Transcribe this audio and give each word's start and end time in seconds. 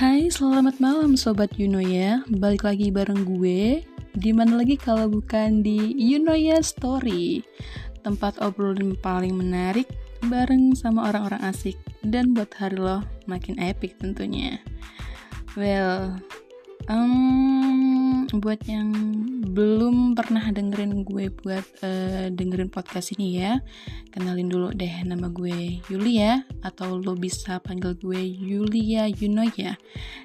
Hai, 0.00 0.32
selamat 0.32 0.80
malam 0.80 1.12
Sobat 1.12 1.60
Yunoya 1.60 2.24
Balik 2.32 2.64
lagi 2.64 2.88
bareng 2.88 3.20
gue. 3.36 3.84
Di 4.16 4.32
mana 4.32 4.56
lagi 4.56 4.80
kalau 4.80 5.12
bukan 5.12 5.60
di 5.60 5.92
Yunoya 5.92 6.64
Story. 6.64 7.44
Tempat 8.00 8.40
obrolan 8.40 8.96
paling 8.96 9.36
menarik 9.36 9.92
Bareng 10.24 10.72
sama 10.72 11.12
orang-orang 11.12 11.44
asik 11.44 11.76
Dan 12.00 12.32
buat 12.32 12.48
hari 12.56 12.80
lo 12.80 13.04
makin 13.28 13.60
epic 13.60 14.00
tentunya. 14.00 14.56
Well, 15.52 16.16
um, 16.88 17.79
buat 18.38 18.62
yang 18.68 18.92
belum 19.50 20.14
pernah 20.14 20.46
dengerin 20.54 21.02
gue 21.02 21.32
buat 21.32 21.66
uh, 21.82 22.30
dengerin 22.30 22.70
podcast 22.70 23.16
ini 23.18 23.42
ya 23.42 23.58
kenalin 24.14 24.46
dulu 24.46 24.70
deh 24.70 25.02
nama 25.02 25.26
gue 25.26 25.82
Yulia 25.90 26.46
atau 26.62 26.98
lo 26.98 27.18
bisa 27.18 27.58
panggil 27.58 27.98
gue 27.98 28.20
Yulia 28.20 29.10
Yunoya. 29.10 29.74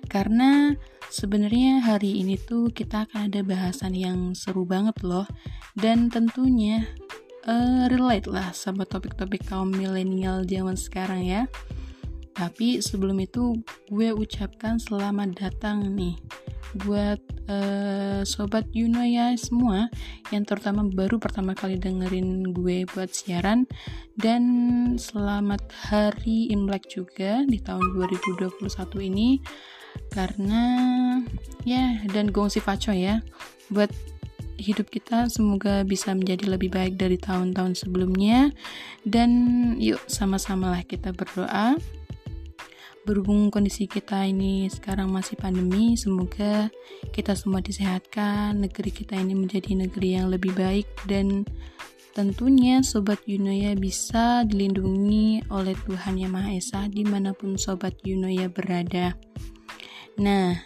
Karena 0.06 0.76
sebenarnya 1.10 1.82
hari 1.82 2.22
ini 2.22 2.38
tuh 2.38 2.70
kita 2.74 3.10
akan 3.10 3.30
ada 3.32 3.42
bahasan 3.42 3.94
yang 3.94 4.34
seru 4.38 4.66
banget 4.66 5.00
loh 5.06 5.26
dan 5.78 6.10
tentunya 6.10 6.86
uh, 7.46 7.86
relate 7.90 8.28
lah 8.30 8.52
sama 8.52 8.84
topik-topik 8.84 9.46
kaum 9.46 9.70
milenial 9.72 10.44
zaman 10.46 10.76
sekarang 10.76 11.26
ya 11.26 11.42
tapi 12.36 12.84
sebelum 12.84 13.24
itu 13.24 13.64
gue 13.88 14.12
ucapkan 14.12 14.76
selamat 14.76 15.40
datang 15.40 15.96
nih 15.96 16.20
buat 16.84 17.24
uh, 17.48 18.28
sobat 18.28 18.68
Yuno 18.76 19.00
ya 19.08 19.32
semua 19.40 19.88
yang 20.36 20.44
terutama 20.44 20.84
baru 20.84 21.16
pertama 21.16 21.56
kali 21.56 21.80
dengerin 21.80 22.52
gue 22.52 22.84
buat 22.92 23.08
siaran. 23.16 23.64
Dan 24.16 24.44
selamat 25.00 25.64
hari 25.92 26.52
Imlek 26.52 26.92
juga 26.92 27.44
di 27.48 27.60
tahun 27.64 27.96
2021 27.96 28.68
ini. 29.08 29.40
Karena 30.12 30.64
ya 31.64 32.04
dan 32.12 32.28
gongsi 32.36 32.60
faco 32.60 32.92
ya 32.92 33.24
buat 33.72 33.88
hidup 34.60 34.92
kita 34.92 35.28
semoga 35.32 35.84
bisa 35.88 36.12
menjadi 36.12 36.52
lebih 36.52 36.72
baik 36.72 37.00
dari 37.00 37.16
tahun-tahun 37.16 37.80
sebelumnya. 37.80 38.52
Dan 39.08 39.32
yuk 39.80 40.04
sama-samalah 40.12 40.84
kita 40.84 41.16
berdoa 41.16 41.80
berhubung 43.06 43.54
kondisi 43.54 43.86
kita 43.86 44.26
ini 44.26 44.66
sekarang 44.66 45.14
masih 45.14 45.38
pandemi, 45.38 45.94
semoga 45.94 46.74
kita 47.14 47.38
semua 47.38 47.62
disehatkan, 47.62 48.58
negeri 48.58 48.90
kita 48.90 49.14
ini 49.14 49.38
menjadi 49.38 49.78
negeri 49.78 50.18
yang 50.18 50.34
lebih 50.34 50.58
baik 50.58 50.90
dan 51.06 51.46
tentunya 52.18 52.82
Sobat 52.82 53.22
Yunoya 53.30 53.78
bisa 53.78 54.42
dilindungi 54.50 55.46
oleh 55.54 55.78
Tuhan 55.86 56.18
Yang 56.18 56.32
Maha 56.34 56.52
Esa 56.58 56.82
di 56.90 57.06
mana 57.06 57.38
pun 57.38 57.62
Sobat 57.62 57.94
Yunoya 58.02 58.50
berada. 58.50 59.14
Nah, 60.18 60.58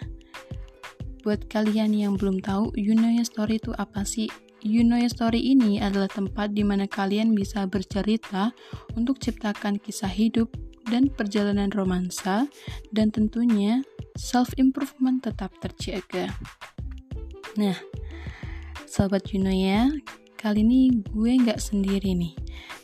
buat 1.27 1.43
kalian 1.51 1.91
yang 1.91 2.15
belum 2.15 2.39
tahu 2.39 2.71
Yunoya 2.79 3.27
Story 3.27 3.59
itu 3.59 3.75
apa 3.75 4.07
sih? 4.07 4.31
Yunoya 4.63 5.11
Story 5.11 5.43
ini 5.43 5.83
adalah 5.83 6.07
tempat 6.07 6.55
di 6.55 6.63
mana 6.63 6.87
kalian 6.87 7.35
bisa 7.35 7.67
bercerita 7.67 8.55
untuk 8.95 9.19
ciptakan 9.19 9.75
kisah 9.79 10.11
hidup 10.11 10.68
dan 10.89 11.07
perjalanan 11.13 11.69
romansa, 11.71 12.49
dan 12.89 13.13
tentunya 13.13 13.85
self-improvement 14.17 15.23
tetap 15.23 15.53
terjaga. 15.61 16.33
Nah, 17.55 17.77
sahabat 18.89 19.29
Juno 19.29 19.53
ya, 19.53 19.87
kali 20.35 20.65
ini 20.65 21.05
gue 21.13 21.31
nggak 21.39 21.61
sendiri 21.61 22.17
nih, 22.17 22.35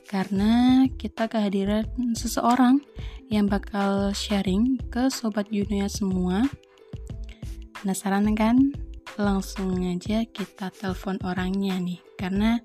karena 0.08 0.86
kita 0.96 1.26
kehadiran 1.26 1.86
seseorang 2.14 2.80
yang 3.28 3.50
bakal 3.50 4.14
sharing 4.14 4.78
ke 4.94 5.10
sobat 5.10 5.50
Juno 5.50 5.82
ya 5.82 5.90
semua. 5.90 6.46
Penasaran 7.82 8.30
kan? 8.38 8.58
Langsung 9.16 9.80
aja 9.80 10.28
kita 10.28 10.70
telepon 10.76 11.16
orangnya 11.24 11.80
nih, 11.80 12.04
karena 12.20 12.60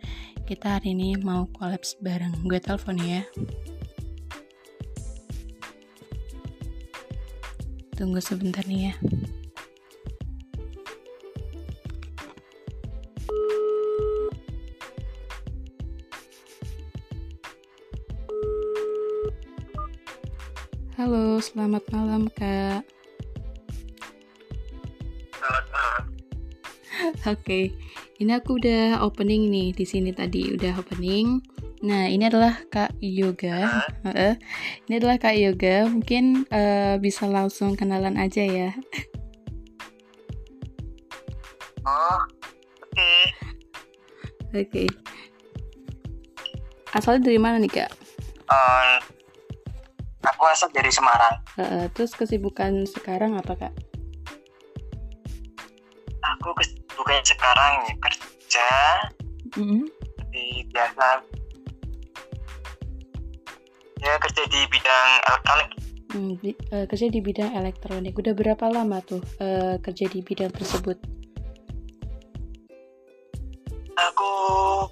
kita 0.51 0.77
hari 0.77 0.99
ini 0.99 1.15
mau 1.15 1.47
kolaps 1.55 1.95
bareng. 2.03 2.35
Gue 2.43 2.59
telepon 2.59 2.99
ya. 2.99 3.23
Tunggu 8.01 8.17
sebentar 8.17 8.65
nih 8.65 8.89
ya. 8.89 8.95
Halo, 20.97 21.45
selamat 21.45 21.85
malam, 21.93 22.33
Kak. 22.33 22.89
Selamat 25.37 25.65
malam. 25.69 26.03
Oke, 27.29 27.37
okay. 27.37 27.65
ini 28.17 28.33
aku 28.33 28.57
udah 28.57 29.05
opening 29.05 29.53
nih 29.53 29.77
di 29.77 29.85
sini 29.85 30.17
tadi 30.17 30.57
udah 30.57 30.73
opening. 30.81 31.45
Nah, 31.81 32.13
ini 32.13 32.29
adalah 32.29 32.61
Kak 32.69 33.01
Yoga. 33.01 33.89
Uh, 34.05 34.37
ini 34.85 35.01
adalah 35.01 35.17
Kak 35.17 35.33
Yoga. 35.33 35.89
Mungkin 35.89 36.45
uh, 36.53 37.01
bisa 37.01 37.25
langsung 37.25 37.73
kenalan 37.73 38.21
aja 38.21 38.45
ya. 38.45 38.71
Oh, 41.89 42.21
oke. 42.85 42.93
Okay. 42.93 43.21
Oke. 44.53 44.65
Okay. 44.69 44.89
Asalnya 46.93 47.33
dari 47.33 47.41
mana 47.41 47.57
nih 47.57 47.73
Kak? 47.73 47.91
Um, 48.53 49.01
aku 50.21 50.43
asal 50.53 50.69
dari 50.77 50.93
Semarang. 50.93 51.41
Uh, 51.57 51.89
terus 51.97 52.13
kesibukan 52.13 52.85
sekarang 52.85 53.41
apa 53.41 53.57
Kak? 53.57 53.73
Aku 56.37 56.53
kesibukan 56.61 57.25
sekarang 57.25 57.89
ya 57.89 57.95
kerja. 58.05 58.69
Mm 59.57 59.65
-hmm. 59.65 59.83
Di 60.29 60.69
biasa 60.69 61.40
Ya 64.01 64.17
kerja 64.17 64.43
di 64.49 64.61
bidang 64.73 65.09
elektronik. 65.29 65.69
Hmm, 66.11 66.33
bi 66.41 66.51
uh, 66.73 66.85
kerja 66.89 67.07
di 67.07 67.21
bidang 67.21 67.53
elektronik. 67.53 68.17
Udah 68.17 68.33
berapa 68.33 68.65
lama 68.73 68.99
tuh 69.05 69.21
uh, 69.39 69.77
kerja 69.79 70.09
di 70.09 70.25
bidang 70.25 70.51
tersebut? 70.51 70.97
Aku 74.01 74.33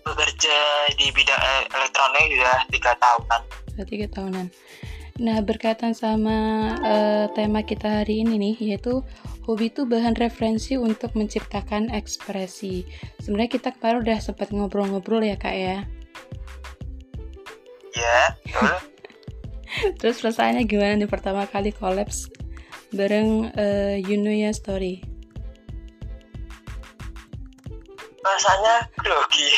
bekerja 0.04 0.56
di 1.00 1.08
bidang 1.08 1.40
elektronik 1.72 2.36
sudah 2.36 2.58
tiga 2.68 2.92
tahunan. 3.00 3.42
Sudah 3.72 3.86
tiga 3.88 4.06
tahunan. 4.12 4.46
Nah 5.18 5.42
berkaitan 5.42 5.96
sama 5.96 6.70
uh, 6.78 7.26
tema 7.34 7.66
kita 7.66 8.04
hari 8.04 8.22
ini 8.22 8.38
nih, 8.38 8.56
yaitu 8.76 9.02
hobi 9.48 9.72
itu 9.72 9.88
bahan 9.88 10.14
referensi 10.14 10.78
untuk 10.78 11.16
menciptakan 11.18 11.90
ekspresi. 11.90 12.86
Sebenarnya 13.24 13.50
kita 13.56 13.68
kemarin 13.74 14.04
udah 14.06 14.18
sempat 14.20 14.54
ngobrol-ngobrol 14.54 15.24
ya 15.24 15.34
kak 15.34 15.56
ya. 15.56 15.78
Ya, 17.98 18.18
betul. 18.46 18.76
Terus 19.98 20.18
perasaannya 20.22 20.64
gimana 20.66 20.98
nih 20.98 21.10
pertama 21.10 21.46
kali 21.46 21.70
kolaps 21.70 22.30
bareng 22.92 23.52
uh, 23.52 23.96
Yunuya 24.00 24.50
Story? 24.54 25.04
Rasanya 28.24 28.74
grogi. 28.98 29.50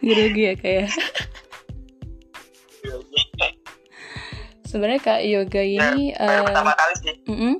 grogi 0.06 0.42
ya 0.42 0.54
kayak. 0.56 0.90
Sebenarnya 4.68 5.00
kak 5.00 5.20
yoga 5.24 5.62
ya, 5.64 5.96
ini 5.96 6.12
ya, 6.12 6.20
baru 6.20 6.40
uh, 6.44 6.46
pertama 6.52 6.72
kali 6.76 6.94
sih. 7.00 7.14
Mm 7.24 7.36
-mm, 7.40 7.54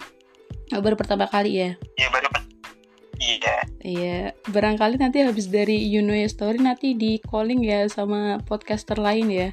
oh, 0.76 0.80
baru 0.84 0.96
pertama 0.96 1.24
kali 1.24 1.50
ya? 1.56 1.70
Iya 1.96 2.08
baru. 2.12 2.28
Iya. 3.18 3.56
Iya, 3.82 4.18
barangkali 4.46 4.94
nanti 5.00 5.24
habis 5.26 5.50
dari 5.50 5.74
Yunuya 5.90 6.30
Story 6.30 6.62
nanti 6.62 6.94
di 6.94 7.18
calling 7.18 7.64
ya 7.66 7.88
sama 7.90 8.38
podcaster 8.46 8.94
lain 8.94 9.26
ya 9.32 9.48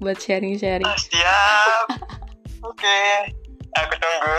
buat 0.00 0.16
sharing-sharing. 0.18 0.88
Oh, 0.88 0.98
siap. 0.98 1.86
Oke, 2.68 2.84
okay. 2.84 3.32
aku 3.76 3.94
tunggu. 3.96 4.36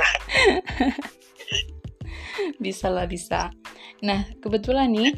bisa 2.65 2.89
lah 2.89 3.06
bisa. 3.06 3.53
Nah 4.01 4.25
kebetulan 4.41 4.89
nih 4.94 5.13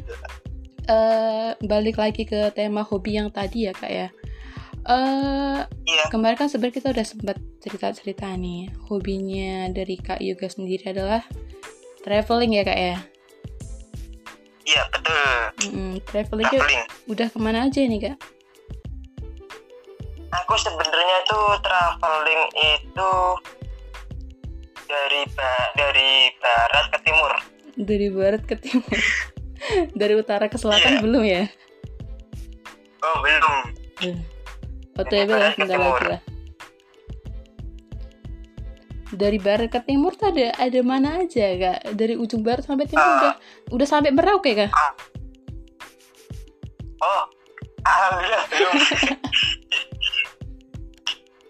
uh, 0.88 1.56
balik 1.64 2.00
lagi 2.00 2.28
ke 2.28 2.52
tema 2.52 2.84
hobi 2.84 3.16
yang 3.16 3.32
tadi 3.32 3.68
ya 3.68 3.72
kak 3.72 3.92
ya. 3.92 4.08
Uh, 4.84 5.64
iya. 5.88 6.04
Kemarin 6.12 6.36
kan 6.36 6.48
sebenarnya 6.52 6.76
kita 6.76 6.88
udah 6.92 7.06
sempat 7.08 7.36
cerita-cerita 7.64 8.28
nih 8.36 8.68
hobinya 8.88 9.72
dari 9.72 9.96
kak 9.96 10.20
Yoga 10.20 10.48
sendiri 10.52 10.92
adalah 10.92 11.24
traveling 12.04 12.60
ya 12.60 12.62
kak 12.68 12.78
ya. 12.78 12.96
Iya 14.64 14.82
betul. 14.92 15.28
Mm 15.64 15.70
-hmm. 15.72 15.92
traveling, 16.08 16.48
traveling. 16.48 16.84
udah 17.08 17.28
ke 17.32 17.38
mana 17.40 17.68
aja 17.68 17.80
nih 17.84 18.00
kak? 18.12 18.16
Aku 20.42 20.54
sebenarnya 20.58 21.18
tuh 21.30 21.46
traveling 21.62 22.42
itu 22.58 23.12
dari 24.84 25.22
ba 25.32 25.52
dari 25.78 26.10
barat 26.42 26.86
ke 26.90 26.98
timur. 27.06 27.32
Dari 27.74 28.08
barat 28.10 28.42
ke 28.42 28.56
timur. 28.58 28.98
Dari 29.96 30.12
utara 30.12 30.44
ke 30.52 30.60
selatan 30.60 31.00
yeah. 31.00 31.00
belum 31.00 31.24
ya? 31.24 31.44
Oh 33.00 33.16
belum. 33.24 33.56
OTW 35.00 35.30
lah 35.32 35.56
bentar 35.56 35.80
lagi 35.80 36.04
lah. 36.04 36.20
Dari 39.08 39.38
barat 39.40 39.72
ke 39.72 39.80
timur 39.88 40.12
tuh 40.20 40.36
ada 40.36 40.52
ada 40.60 40.80
mana 40.84 41.24
aja 41.24 41.48
kak? 41.56 41.96
Dari 41.96 42.12
ujung 42.12 42.44
barat 42.44 42.60
sampai 42.68 42.84
timur 42.84 43.08
uh, 43.08 43.16
udah 43.16 43.34
udah 43.72 43.86
sampai 43.88 44.12
Merauke 44.12 44.52
kak? 44.52 44.68
Uh, 44.68 44.92
oh 47.00 47.24
alhamdulillah 47.84 48.42
belum 48.52 48.74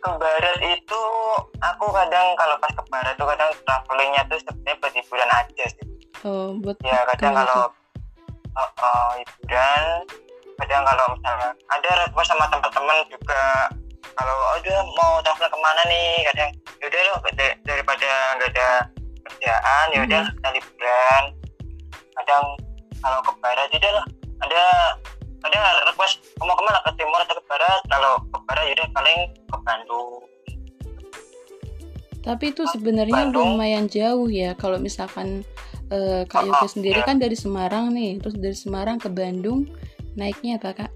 ke 0.04 0.10
barat 0.20 0.58
itu 0.60 1.02
aku 1.64 1.86
kadang 1.88 2.36
kalau 2.36 2.56
pas 2.60 2.72
ke 2.76 2.82
barat 2.92 3.14
tuh 3.16 3.24
kadang 3.24 3.50
travelingnya 3.64 4.22
tuh 4.28 4.38
sebenarnya 4.44 4.76
buat 4.84 4.92
hiburan 4.92 5.30
aja 5.32 5.64
sih. 5.72 5.86
Oh 6.28 6.52
buat 6.60 6.76
ya 6.84 7.00
kadang 7.16 7.32
kalau 7.32 7.72
oh, 8.52 8.70
oh, 8.84 9.08
hiburan 9.16 10.04
kadang 10.60 10.82
kalau 10.84 11.04
misalnya 11.16 11.50
ada 11.72 11.90
request 12.04 12.28
sama 12.30 12.44
teman-teman 12.52 12.98
juga 13.08 13.72
kalau 14.14 14.36
udah 14.60 14.78
mau 14.94 15.12
travel 15.24 15.48
ke 15.48 15.58
mana 15.58 15.82
nih? 15.88 16.12
Kadang 16.28 16.50
yaudah 16.84 17.00
loh 17.08 17.18
daripada 17.64 18.10
nggak 18.36 18.50
ada 18.52 18.68
kerjaan 19.24 19.86
ya 19.88 20.00
udah 20.04 20.22
hmm. 20.28 20.34
kita 20.36 20.48
liburan. 20.52 21.22
Kadang 22.14 22.44
kalau 23.00 23.18
ke 23.24 23.32
barat 23.40 23.68
udah 23.72 23.92
lah 23.96 24.06
ada 24.44 24.64
ada 25.44 25.85
request. 25.93 26.25
Mau 26.41 26.56
ke 26.56 26.62
mana? 26.64 26.79
Ke 26.81 26.91
timur 26.96 27.20
atau 27.20 27.37
ke 27.37 27.44
barat? 27.44 27.81
Kalau 27.93 28.12
ke 28.32 28.38
barat 28.49 28.64
yaudah 28.73 28.88
paling 28.96 29.19
ke 29.32 29.56
Bandung. 29.61 30.11
Tapi 32.25 32.44
itu 32.56 32.64
sebenarnya 32.73 33.29
lumayan 33.29 33.85
jauh 33.85 34.32
ya. 34.32 34.56
Kalau 34.56 34.81
misalkan 34.81 35.44
uh, 35.93 36.25
Kak 36.25 36.49
Yoga 36.49 36.64
oh, 36.64 36.70
sendiri 36.73 37.05
ya. 37.05 37.06
kan 37.06 37.20
dari 37.20 37.37
Semarang 37.37 37.93
nih. 37.93 38.17
Terus 38.25 38.37
dari 38.41 38.56
Semarang 38.56 38.96
ke 38.96 39.12
Bandung 39.12 39.69
naiknya 40.17 40.56
apa 40.56 40.73
Kak? 40.73 40.93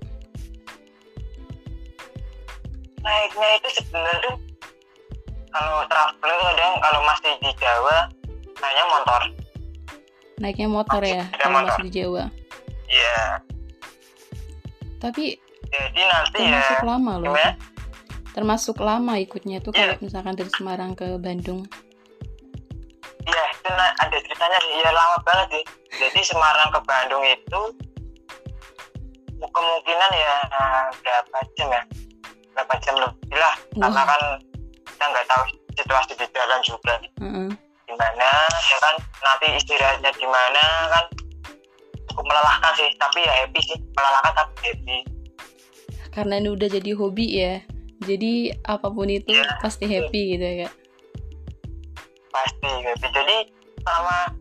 naiknya 3.08 3.48
itu 3.56 3.68
sebenarnya 3.80 4.34
kalau 5.48 5.80
traveling 5.88 6.42
kadang 6.52 6.74
kalau 6.84 7.00
masih 7.08 7.32
di 7.40 7.50
Jawa 7.56 7.96
naiknya 8.60 8.84
motor. 8.92 9.22
Naiknya 10.38 10.68
motor 10.68 11.02
masih 11.02 11.16
ya 11.16 11.22
kalau 11.40 11.58
masih 11.64 11.82
di 11.88 11.92
Jawa. 11.94 12.24
Iya 12.88 13.18
tapi 14.98 15.38
jadi 15.68 16.02
nanti 16.06 16.38
termasuk 16.42 16.78
ya, 16.80 16.86
lama 16.86 17.12
loh. 17.18 17.34
gimana? 17.34 17.52
termasuk 18.38 18.76
lama 18.78 19.18
ikutnya 19.18 19.58
tuh 19.58 19.74
yeah. 19.74 19.90
kalau 19.90 20.06
misalkan 20.06 20.34
dari 20.38 20.50
Semarang 20.54 20.94
ke 20.94 21.18
Bandung. 21.18 21.66
Iya 23.26 23.44
itu 23.50 23.68
ada 23.74 24.16
ceritanya 24.22 24.58
sih. 24.62 24.72
Ya 24.78 24.90
lama 24.94 25.18
banget 25.26 25.48
sih. 25.58 25.64
Jadi 25.98 26.20
Semarang 26.22 26.70
ke 26.70 26.80
Bandung 26.86 27.24
itu 27.26 27.60
kemungkinan 29.42 30.10
ya 30.14 30.34
berapa 31.02 31.38
jam 31.58 31.68
ya? 31.74 31.82
Berapa 32.54 32.74
jam 32.78 32.94
lebih 32.94 33.34
lah. 33.34 33.54
Oh. 33.74 33.80
karena 33.82 34.02
kan 34.06 34.22
kita 34.86 35.04
nggak 35.10 35.26
tahu 35.26 35.42
situasi 35.74 36.12
di 36.14 36.26
jalan 36.30 36.60
juga. 36.62 36.94
Mm-hmm. 37.18 37.48
gimana 37.90 38.30
ya 38.54 38.78
kan? 38.78 38.94
Nanti 39.26 39.46
istirahatnya 39.58 40.14
di 40.14 40.26
mana 40.30 40.64
kan 40.94 41.04
cukup 42.18 42.34
melelahkan 42.34 42.72
sih 42.74 42.90
tapi 42.98 43.22
ya 43.22 43.32
happy 43.46 43.60
sih. 43.62 43.78
Melelahkan 43.94 44.32
tapi 44.34 44.54
happy. 44.66 44.98
Karena 46.10 46.34
ini 46.42 46.48
udah 46.50 46.66
jadi 46.66 46.90
hobi 46.98 47.26
ya. 47.30 47.54
Jadi 48.02 48.50
apa 48.66 48.90
pun 48.90 49.06
itu 49.06 49.30
ya, 49.30 49.46
pasti 49.62 49.86
happy 49.86 50.34
gitu 50.34 50.42
ya 50.42 50.54
kak. 50.66 50.74
Pasti 52.34 52.70
happy. 52.82 53.06
Jadi 53.14 53.36
sama 53.86 54.34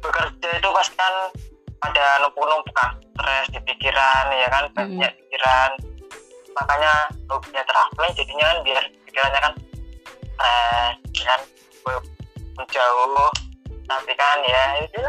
bekerja 0.00 0.48
itu 0.56 0.68
pasti 0.72 0.96
kan 0.96 1.14
ada 1.84 2.24
numpuk-numpuk 2.24 2.72
kan 2.72 2.96
stres 2.96 3.52
di 3.52 3.60
pikiran 3.60 4.32
ya 4.32 4.48
kan? 4.48 4.64
Banyak 4.72 5.12
mm. 5.12 5.18
pikiran. 5.28 5.70
Makanya 6.56 6.92
hobinya 7.28 7.60
traveling 7.68 8.12
jadinya 8.16 8.44
kan 8.48 8.58
biar 8.64 8.84
pikirannya 9.04 9.40
kan 9.44 9.52
stres 11.12 11.24
kan? 11.28 11.40
Menjauh 12.56 13.32
tapi 13.84 14.12
kan 14.16 14.38
ya 14.48 14.64
itu 14.80 15.00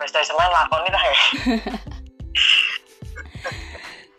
pesta 0.00 0.24
semuanya 0.24 0.64
lakoni 0.64 0.88
lah 0.88 1.04
ya 1.04 1.18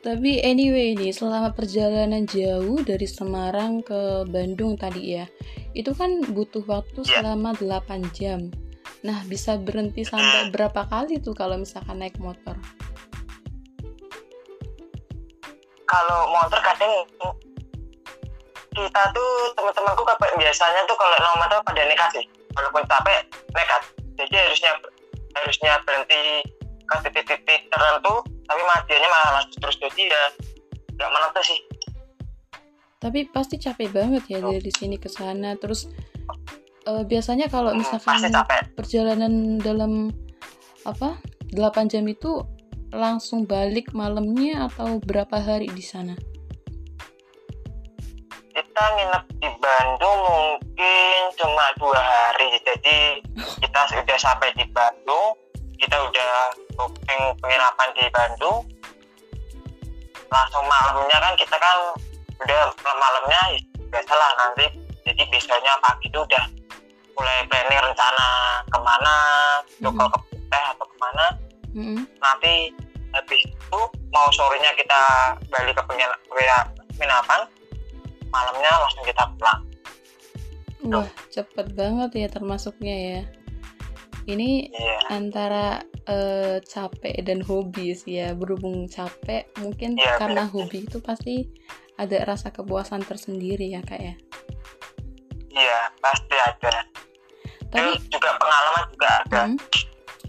Tapi 0.01 0.41
anyway 0.41 0.97
nih, 0.97 1.13
selama 1.13 1.53
perjalanan 1.53 2.25
jauh 2.25 2.81
dari 2.81 3.05
Semarang 3.05 3.85
ke 3.85 4.25
Bandung 4.25 4.73
tadi 4.73 5.13
ya, 5.13 5.29
itu 5.77 5.93
kan 5.93 6.25
butuh 6.25 6.65
waktu 6.65 7.05
yeah. 7.05 7.21
selama 7.21 7.53
8 7.53 8.09
jam. 8.09 8.49
Nah, 9.05 9.21
bisa 9.29 9.61
berhenti 9.61 10.01
sampai 10.01 10.49
berapa 10.49 10.89
kali 10.89 11.21
tuh 11.21 11.37
kalau 11.37 11.61
misalkan 11.61 12.01
naik 12.01 12.17
motor? 12.17 12.57
kalau 15.91 16.31
motor 16.31 16.59
kadang 16.63 16.91
kita 18.71 19.01
tuh 19.11 19.31
teman-temanku 19.59 20.01
biasanya 20.39 20.81
tuh 20.87 20.95
kalau 20.95 21.15
naik 21.19 21.35
motor 21.43 21.59
pada 21.67 21.83
nekat 21.83 22.09
sih 22.15 22.25
walaupun 22.55 22.83
capek 22.87 23.27
nekat 23.51 23.81
jadi 24.15 24.35
harusnya 24.47 24.71
harusnya 25.35 25.79
berhenti 25.87 26.45
ke 26.85 26.95
titik-titik 27.07 27.61
tertentu 27.71 28.15
tapi 28.47 28.61
matiannya 28.67 29.09
malah 29.09 29.31
masih 29.39 29.57
terus 29.63 29.77
jadi 29.79 30.03
ya 30.11 30.23
nggak 30.99 31.09
menentu 31.11 31.41
sih 31.45 31.59
tapi 33.01 33.19
pasti 33.33 33.55
capek 33.57 33.89
banget 33.89 34.23
ya 34.29 34.39
oh. 34.43 34.51
dari 34.53 34.71
sini 34.71 34.99
ke 34.99 35.09
sana 35.09 35.57
terus 35.57 35.89
uh, 36.85 37.03
biasanya 37.07 37.49
kalau 37.49 37.73
hmm, 37.73 37.81
misalkan 37.81 38.29
hmm, 38.29 38.75
perjalanan 38.77 39.57
dalam 39.57 40.13
apa 40.85 41.17
8 41.53 41.91
jam 41.91 42.05
itu 42.07 42.41
langsung 42.91 43.47
balik 43.47 43.95
malamnya 43.95 44.67
atau 44.67 44.99
berapa 44.99 45.39
hari 45.39 45.71
di 45.71 45.83
sana? 45.83 46.15
Kita 48.51 48.83
nginep 48.83 49.24
di 49.39 49.50
Bandung 49.63 50.19
mungkin 50.27 51.19
cuma 51.39 51.71
dua 51.80 52.00
hari, 52.03 52.59
jadi 52.68 53.24
kita 53.63 53.81
sudah 53.88 54.18
sampai 54.19 54.51
di 54.59 54.68
Bandung, 54.75 55.39
kita 55.80 55.95
udah 55.95 56.31
booking 56.75 57.24
penginapan 57.39 57.89
di 57.95 58.06
Bandung, 58.12 58.59
langsung 60.27 60.68
malamnya 60.68 61.18
kan 61.24 61.33
kita 61.39 61.56
kan 61.56 61.77
udah 62.44 62.62
malamnya 62.83 63.42
ya 63.56 63.59
biasalah 63.88 64.31
nanti, 64.36 64.68
jadi 65.07 65.24
besoknya 65.31 65.71
pagi 65.80 66.12
itu 66.12 66.19
udah 66.19 66.44
mulai 67.15 67.48
planning 67.48 67.80
rencana 67.80 68.30
ke 68.68 68.80
mana, 68.83 69.15
mm 69.80 69.88
-hmm. 69.88 70.12
ke 70.12 70.19
teh 70.51 70.63
atau 70.75 70.86
ke 70.88 70.95
mana, 71.00 71.25
mm-hmm. 71.71 72.03
nanti 72.19 72.53
habis 73.15 73.42
itu 73.48 73.80
mau 74.12 74.27
sorenya 74.36 74.71
kita 74.75 75.01
balik 75.48 75.75
ke 75.75 75.83
penginapan 77.00 77.48
malamnya 78.31 78.71
langsung 78.81 79.03
kita 79.05 79.23
pulang. 79.38 79.61
Wah 80.81 81.09
cepet 81.29 81.67
banget 81.77 82.11
ya 82.17 82.27
termasuknya 82.31 82.95
ya. 82.97 83.21
Ini 84.25 84.69
yeah. 84.73 85.13
antara 85.13 85.81
uh, 86.09 86.57
capek 86.61 87.21
dan 87.21 87.45
hobi 87.45 87.93
sih 87.93 88.17
ya. 88.21 88.33
Berhubung 88.33 88.89
capek 88.89 89.45
mungkin 89.61 89.93
yeah, 90.00 90.17
karena 90.17 90.50
bener. 90.50 90.53
hobi 90.55 90.88
itu 90.89 90.97
pasti 91.03 91.45
ada 92.01 92.25
rasa 92.25 92.50
kepuasan 92.50 93.05
tersendiri 93.05 93.69
ya 93.69 93.81
kak 93.85 94.01
ya. 94.01 94.15
Iya 95.51 95.67
yeah, 95.69 95.83
pasti 96.01 96.35
ada. 96.38 96.73
Tapi 97.71 97.91
juga 98.09 98.35
pengalaman 98.41 98.83
juga 98.89 99.09
ada. 99.25 99.39
Hmm? 99.45 99.57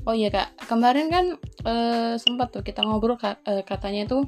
Oh 0.02 0.14
iya 0.18 0.34
kak, 0.34 0.66
kemarin 0.66 1.06
kan 1.14 1.26
uh, 1.62 2.18
sempat 2.18 2.50
tuh 2.50 2.66
kita 2.66 2.82
ngobrol 2.82 3.14
kak, 3.14 3.38
uh, 3.46 3.62
katanya 3.62 4.02
tuh 4.10 4.26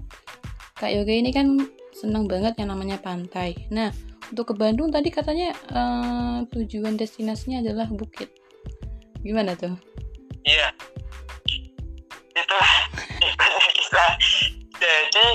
kak 0.79 0.95
Yoga 0.95 1.11
ini 1.11 1.35
kan 1.35 1.59
senang 1.95 2.27
banget 2.27 2.59
yang 2.59 2.75
namanya 2.75 2.99
pantai. 2.99 3.55
Nah 3.71 3.95
untuk 4.29 4.53
ke 4.53 4.55
Bandung 4.59 4.91
tadi 4.91 5.09
katanya 5.15 5.55
uh, 5.71 6.43
tujuan 6.51 6.99
destinasinya 6.99 7.63
adalah 7.63 7.87
bukit. 7.89 8.29
Gimana 9.23 9.57
tuh? 9.57 9.73
Iya, 10.45 10.69
itu 12.37 12.57
kita. 13.81 14.05
Jadi 14.77 15.27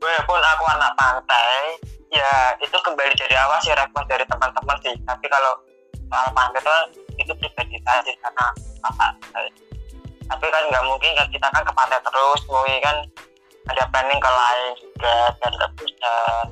walaupun 0.00 0.40
aku 0.40 0.64
anak 0.72 0.96
pantai, 0.96 1.76
ya 2.08 2.56
itu 2.56 2.72
kembali 2.80 3.12
dari 3.12 3.36
awal 3.36 3.60
sih 3.60 3.76
respon 3.76 4.08
dari 4.08 4.24
teman-teman 4.24 4.76
sih. 4.80 4.96
Tapi 5.04 5.26
kalau 5.28 5.52
soal 6.10 6.28
pantai 6.32 6.60
itu 6.64 6.76
itu 7.20 7.32
pribadi 7.38 7.76
saya 7.84 8.02
karena 8.02 8.46
apa 8.82 9.06
tapi 10.30 10.46
kan 10.46 10.62
nggak 10.70 10.84
mungkin 10.86 11.10
kan 11.18 11.26
kita 11.30 11.46
kan 11.50 11.62
ke 11.62 11.72
pantai 11.74 11.98
terus 12.02 12.40
mungkin 12.46 12.78
kan 12.82 12.96
ada 13.68 13.84
planning 13.92 14.20
ke 14.22 14.30
lain 14.30 14.72
juga 14.80 15.14
dan 15.42 15.52
ke 15.52 15.66
Busan 15.76 16.48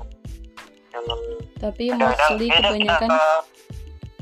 tapi 1.59 1.91
mostly 1.95 2.47
kebanyakan 2.49 3.11
ke, 3.11 3.23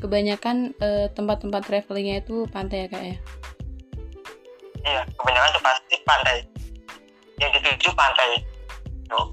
kebanyakan 0.01 0.57
uh, 0.81 1.07
tempat-tempat 1.13 1.61
travelingnya 1.63 2.25
itu 2.25 2.45
pantai 2.49 2.85
ya 2.85 2.87
kak 2.89 3.03
ya? 3.03 3.17
Iya 4.85 5.01
kebanyakan 5.15 5.49
itu 5.53 5.61
pasti 5.61 5.95
pantai. 6.03 6.37
Yang 7.37 7.51
dituju 7.61 7.89
pantai. 7.93 8.41
Tuh. 9.07 9.27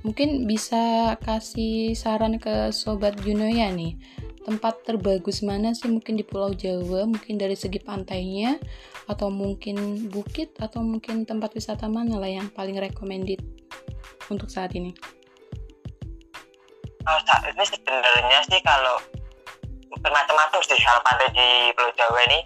Mungkin 0.00 0.48
bisa 0.48 1.14
kasih 1.20 1.92
saran 1.92 2.40
ke 2.40 2.72
sobat 2.72 3.18
Junoya 3.20 3.68
nih 3.68 3.98
tempat 4.40 4.80
terbagus 4.88 5.44
mana 5.44 5.76
sih 5.76 5.92
mungkin 5.92 6.16
di 6.16 6.24
Pulau 6.24 6.56
Jawa 6.56 7.04
mungkin 7.04 7.36
dari 7.36 7.52
segi 7.52 7.76
pantainya 7.76 8.56
atau 9.10 9.26
mungkin 9.26 10.06
bukit 10.06 10.54
atau 10.62 10.86
mungkin 10.86 11.26
tempat 11.26 11.50
wisata 11.58 11.90
mana 11.90 12.22
lah 12.22 12.30
yang 12.30 12.46
paling 12.54 12.78
recommended 12.78 13.42
untuk 14.30 14.46
saat 14.46 14.70
ini 14.78 14.94
uh, 17.10 17.20
ini 17.50 17.64
sebenarnya 17.66 18.40
sih 18.46 18.60
kalau 18.62 19.02
bermacam-macam 19.98 20.60
sih 20.62 20.78
kalau 20.78 21.02
pantai 21.02 21.28
di 21.34 21.48
Pulau 21.74 21.90
Jawa 21.98 22.20
ini 22.30 22.40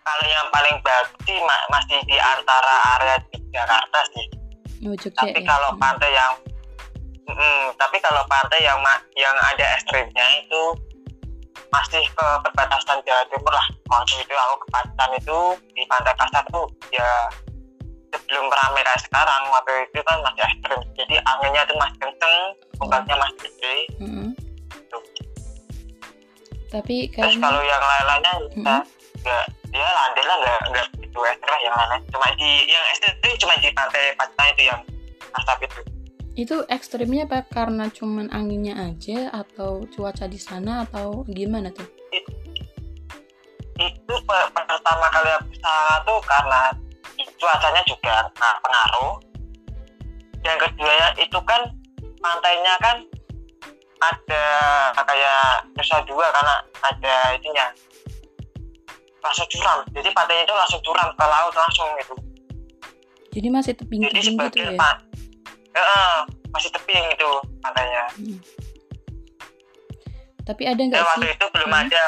kalau 0.00 0.24
yang 0.30 0.46
paling 0.54 0.76
bagus 0.80 1.18
sih 1.26 1.38
ma 1.42 1.56
masih 1.74 1.98
di 2.06 2.16
antara 2.16 2.76
area 2.98 3.16
di 3.34 3.38
Jakarta 3.50 3.98
sih 4.14 4.26
oh, 4.86 4.94
Jogja, 4.94 5.26
tapi 5.26 5.42
ya? 5.42 5.46
kalau 5.50 5.74
Hmm. 5.74 5.80
pantai 5.82 6.10
yang 6.14 6.32
mm, 7.26 7.64
tapi 7.74 7.98
kalau 7.98 8.22
pantai 8.30 8.62
yang 8.62 8.78
yang 9.18 9.36
ada 9.50 9.64
ekstrimnya 9.76 10.26
itu 10.46 10.62
masih 11.70 12.02
ke 12.02 12.26
perbatasan 12.46 12.98
Jawa 13.06 13.22
Timur 13.30 13.54
lah. 13.54 13.66
Waktu 13.90 14.14
itu 14.22 14.34
aku 14.34 14.54
ke 14.62 14.66
Pacitan 14.74 15.10
itu 15.14 15.38
di 15.74 15.82
pantai 15.86 16.14
Kasar 16.18 16.44
tuh 16.50 16.66
ya 16.90 17.10
sebelum 18.10 18.50
ramai 18.50 18.82
kayak 18.82 19.00
sekarang 19.06 19.42
waktu 19.54 19.86
itu 19.86 20.00
kan 20.02 20.18
masih 20.22 20.42
ekstrim. 20.46 20.80
Jadi 20.98 21.14
anginnya 21.22 21.62
tuh 21.66 21.76
masih 21.78 21.98
kenceng 22.02 22.36
ombaknya 22.82 23.14
masih 23.18 23.38
gede. 23.46 23.76
Gitu. 24.70 24.98
tapi 26.70 27.10
terus 27.10 27.34
kayaknya 27.34 27.50
kalau 27.50 27.62
yang 27.66 27.82
lain-lainnya 27.82 28.32
kita 28.54 28.76
Mm-mm. 28.78 29.22
nggak 29.26 29.44
ya 29.74 29.88
landai 29.90 30.22
lah 30.22 30.36
nggak 30.38 30.60
nggak 30.70 30.86
begitu 30.94 31.18
ekstrim 31.26 31.60
yang 31.66 31.74
lain 31.74 32.00
cuma 32.14 32.26
di 32.38 32.50
yang 32.70 32.84
ekstrim 32.94 33.34
cuma 33.42 33.54
di 33.58 33.68
pantai 33.74 34.14
Pacitan 34.14 34.46
itu 34.54 34.62
yang 34.70 34.80
asap 35.34 35.66
itu 35.66 35.80
itu 36.38 36.62
ekstrimnya 36.70 37.26
apa? 37.26 37.42
Karena 37.50 37.90
cuman 37.90 38.30
anginnya 38.30 38.78
aja 38.78 39.34
atau 39.34 39.82
cuaca 39.90 40.30
di 40.30 40.38
sana 40.38 40.86
atau 40.86 41.26
gimana 41.26 41.74
tuh? 41.74 41.86
Itu 43.80 44.14
pe- 44.28 44.50
pertama 44.54 45.06
kali 45.10 45.30
aku 45.34 45.50
sana 45.58 45.94
tuh 46.06 46.20
karena 46.22 46.60
cuacanya 47.40 47.82
juga 47.88 48.30
nah, 48.38 48.54
pengaruh. 48.62 49.14
Yang 50.46 50.58
keduanya 50.70 51.08
itu 51.18 51.38
kan 51.42 51.60
pantainya 52.20 52.74
kan 52.78 52.96
ada 54.00 54.44
kayak 54.96 55.68
Nusa 55.76 55.98
Dua 56.08 56.26
karena 56.32 56.54
ada 56.80 57.14
itunya 57.36 57.66
langsung 59.20 59.48
curam. 59.50 59.84
Jadi 59.92 60.08
pantainya 60.14 60.44
itu 60.46 60.54
langsung 60.56 60.80
curam 60.86 61.08
ke 61.12 61.26
laut 61.26 61.54
langsung 61.58 61.88
gitu. 62.00 62.14
Jadi 63.30 63.48
masih 63.50 63.72
jadi 63.74 63.80
tebing-tebing 63.84 64.36
gitu 64.46 64.58
ya 64.58 64.72
pak 65.70 66.26
masih 66.50 66.70
tebing 66.70 67.06
itu 67.08 67.30
pantainya 67.60 68.04
Mm. 68.16 68.38
tapi 70.42 70.62
ada 70.64 70.80
nggak 70.80 70.98
sih 70.98 71.06
waktu 71.06 71.26
itu 71.30 71.46
belum 71.48 71.70
Hmm. 71.70 71.82
ada 71.82 72.04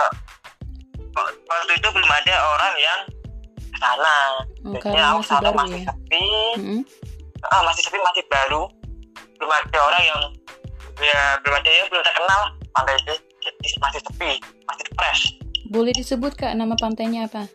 waktu 1.48 1.72
itu 1.74 1.88
belum 1.88 2.10
ada 2.10 2.34
orang 2.48 2.74
yang 2.76 3.00
sana 3.76 4.16
Oh, 4.62 4.70
Jadinya 4.72 4.80
karena 4.80 5.04
aku 5.08 5.20
masih 5.20 5.36
baru 5.36 5.56
masih 5.56 5.74
ya? 5.74 5.86
sepi. 5.88 6.26
Mm-mm. 6.54 6.80
ah, 7.44 7.62
masih 7.64 7.82
sepi 7.82 7.98
masih 7.98 8.24
baru. 8.28 8.62
Belum 9.34 9.50
ada 9.50 9.78
orang 9.82 10.02
yang 10.04 10.20
ya 11.02 11.20
belum 11.42 11.54
ada 11.56 11.66
yang 11.68 11.86
belum 11.88 12.02
terkenal 12.04 12.40
pantai 12.70 12.94
itu. 12.96 13.14
Jadi 13.42 13.68
masih 13.76 14.00
sepi 14.00 14.30
masih 14.62 14.86
fresh. 14.94 15.22
Boleh 15.66 15.90
disebut 15.90 16.30
kak 16.32 16.54
nama 16.54 16.74
pantainya 16.74 17.26
apa? 17.26 17.50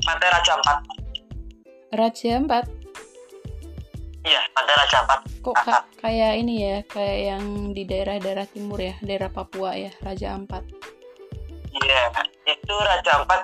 Pantai 0.00 0.28
Raja 0.30 0.50
Ampat. 0.54 0.78
Raja 1.92 2.28
Ampat 2.36 2.64
iya 4.26 4.42
pantai 4.50 4.74
Raja 4.74 4.96
Ampat 5.06 5.20
kok 5.40 5.56
kak 5.62 5.82
kayak 6.02 6.32
ini 6.42 6.54
ya 6.58 6.76
kayak 6.90 7.18
yang 7.30 7.44
di 7.70 7.82
daerah-daerah 7.86 8.46
timur 8.50 8.82
ya 8.82 8.98
daerah 8.98 9.30
Papua 9.30 9.78
ya 9.78 9.94
Raja 10.02 10.34
Ampat. 10.34 10.66
Iya 11.76 12.02
itu 12.50 12.74
Raja 12.74 13.22
Ampat 13.22 13.40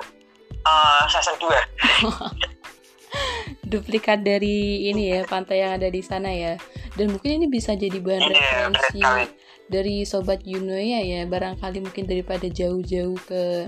uh, 0.67 1.07
season 1.07 1.39
2 1.39 1.49
duplikat 3.73 4.21
dari 4.21 4.91
ini 4.93 5.17
ya 5.17 5.21
pantai 5.25 5.65
yang 5.65 5.81
ada 5.81 5.89
di 5.89 6.03
sana 6.05 6.29
ya. 6.29 6.61
Dan 6.93 7.17
mungkin 7.17 7.41
ini 7.41 7.47
bisa 7.49 7.73
jadi 7.73 7.97
bahan 7.97 8.29
Iya, 8.29 8.69
referensi 8.69 9.01
dari 9.73 10.05
sobat 10.05 10.45
Yunoya 10.45 11.01
ya 11.01 11.25
barangkali 11.25 11.81
mungkin 11.81 12.05
daripada 12.05 12.45
jauh-jauh 12.45 13.17
ke 13.25 13.65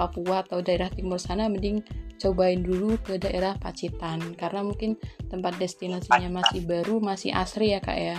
Papua 0.00 0.40
atau 0.40 0.64
daerah 0.64 0.88
timur 0.88 1.20
sana 1.20 1.44
mending 1.44 1.84
cobain 2.16 2.64
dulu 2.64 2.96
ke 3.04 3.20
daerah 3.20 3.52
Pacitan. 3.60 4.32
Karena 4.32 4.64
mungkin 4.64 4.96
tempat 5.28 5.60
destinasinya 5.60 6.40
masih 6.40 6.64
baru 6.64 7.04
masih 7.04 7.36
asri 7.36 7.76
ya 7.76 7.84
kak 7.84 8.00
ya? 8.00 8.16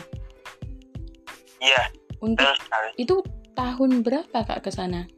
Iya 1.58 1.82
untuk 2.22 2.46
itu 3.02 3.26
tahun 3.58 4.06
berapa 4.06 4.46
kak 4.46 4.62
ke 4.62 4.70
sana? 4.70 5.10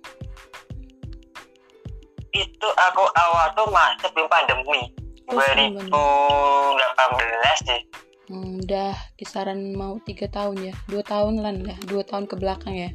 Itu 2.31 2.69
aku 2.71 3.03
awal 3.11 3.51
tuh 3.59 3.67
mas 3.67 3.99
sebelum 3.99 4.31
pandemi. 4.31 4.87
Oh, 5.27 5.39
sebelum 5.39 5.83
2018 5.91 7.67
sih. 7.67 7.81
Hmm, 8.31 8.63
udah 8.63 8.95
kisaran 9.19 9.75
mau 9.75 9.99
tiga 10.07 10.31
tahun 10.31 10.71
ya? 10.71 10.73
Dua 10.87 11.03
tahun 11.03 11.43
lah 11.43 11.51
lah 11.51 11.77
dua 11.91 12.07
tahun 12.07 12.23
ke 12.31 12.39
belakang 12.39 12.75
ya 12.79 12.91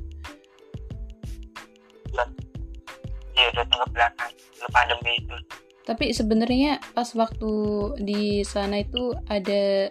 udah 3.55 3.65
tahun 3.67 3.81
ke 3.87 3.89
belakang 3.95 4.31
sebelum 4.37 4.71
pandemi 4.75 5.13
itu. 5.21 5.37
Tapi 5.89 6.05
sebenarnya 6.13 6.73
pas 6.93 7.09
waktu 7.17 7.53
di 8.05 8.45
sana 8.45 8.85
itu 8.85 9.17
ada 9.31 9.89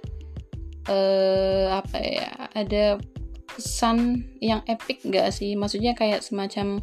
eh 0.88 1.68
apa 1.68 1.98
ya 2.00 2.30
ada 2.54 3.02
kesan 3.50 4.30
yang 4.38 4.62
epic 4.70 5.02
nggak 5.02 5.34
sih? 5.34 5.58
Maksudnya 5.58 5.98
kayak 5.98 6.22
semacam 6.22 6.78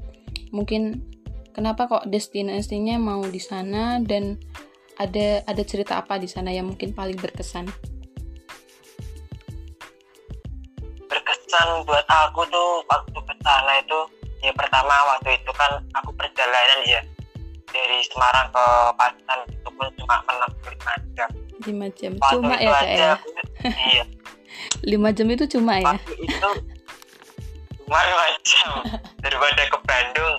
mungkin 0.50 1.06
kenapa 1.54 1.86
kok 1.86 2.10
destinasinya 2.10 2.98
mau 2.98 3.22
di 3.22 3.38
sana 3.38 4.02
dan 4.02 4.34
ada 4.98 5.42
ada 5.46 5.62
cerita 5.62 6.02
apa 6.02 6.18
di 6.18 6.26
sana 6.26 6.50
yang 6.50 6.66
mungkin 6.70 6.90
paling 6.90 7.14
berkesan? 7.14 7.70
Berkesan 11.06 11.68
buat 11.86 12.06
aku 12.10 12.42
tuh 12.50 12.82
waktu 12.90 13.18
ke 13.22 13.34
sana 13.46 13.72
itu 13.78 14.00
ya 14.44 14.52
pertama 14.52 14.92
waktu 15.16 15.40
itu 15.40 15.50
kan 15.56 15.80
aku 15.96 16.12
perjalanan 16.20 16.80
ya 16.84 17.00
dari 17.72 17.98
Semarang 18.06 18.52
ke 18.52 18.64
Pacitan 18.94 19.40
itu 19.48 19.68
pun 19.72 19.88
cuma 19.98 20.16
menempuh 20.28 20.70
lima 20.70 20.94
jam. 21.16 21.30
Lima 21.64 21.86
jam. 21.96 22.12
Waktu 22.20 22.34
cuma 22.36 22.54
ya 22.60 22.70
kak 22.70 22.84
ya? 22.86 23.14
iya. 23.88 24.04
Lima 24.90 25.10
jam 25.10 25.26
itu 25.32 25.44
cuma 25.50 25.80
ya? 25.80 25.96
Waktu 25.96 26.12
itu 26.28 26.50
cuma 27.82 28.00
lima 28.04 28.26
jam 28.46 28.70
daripada 29.24 29.62
ke 29.66 29.78
Bandung. 29.82 30.34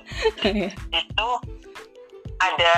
Itu 0.94 1.28
ada 2.40 2.74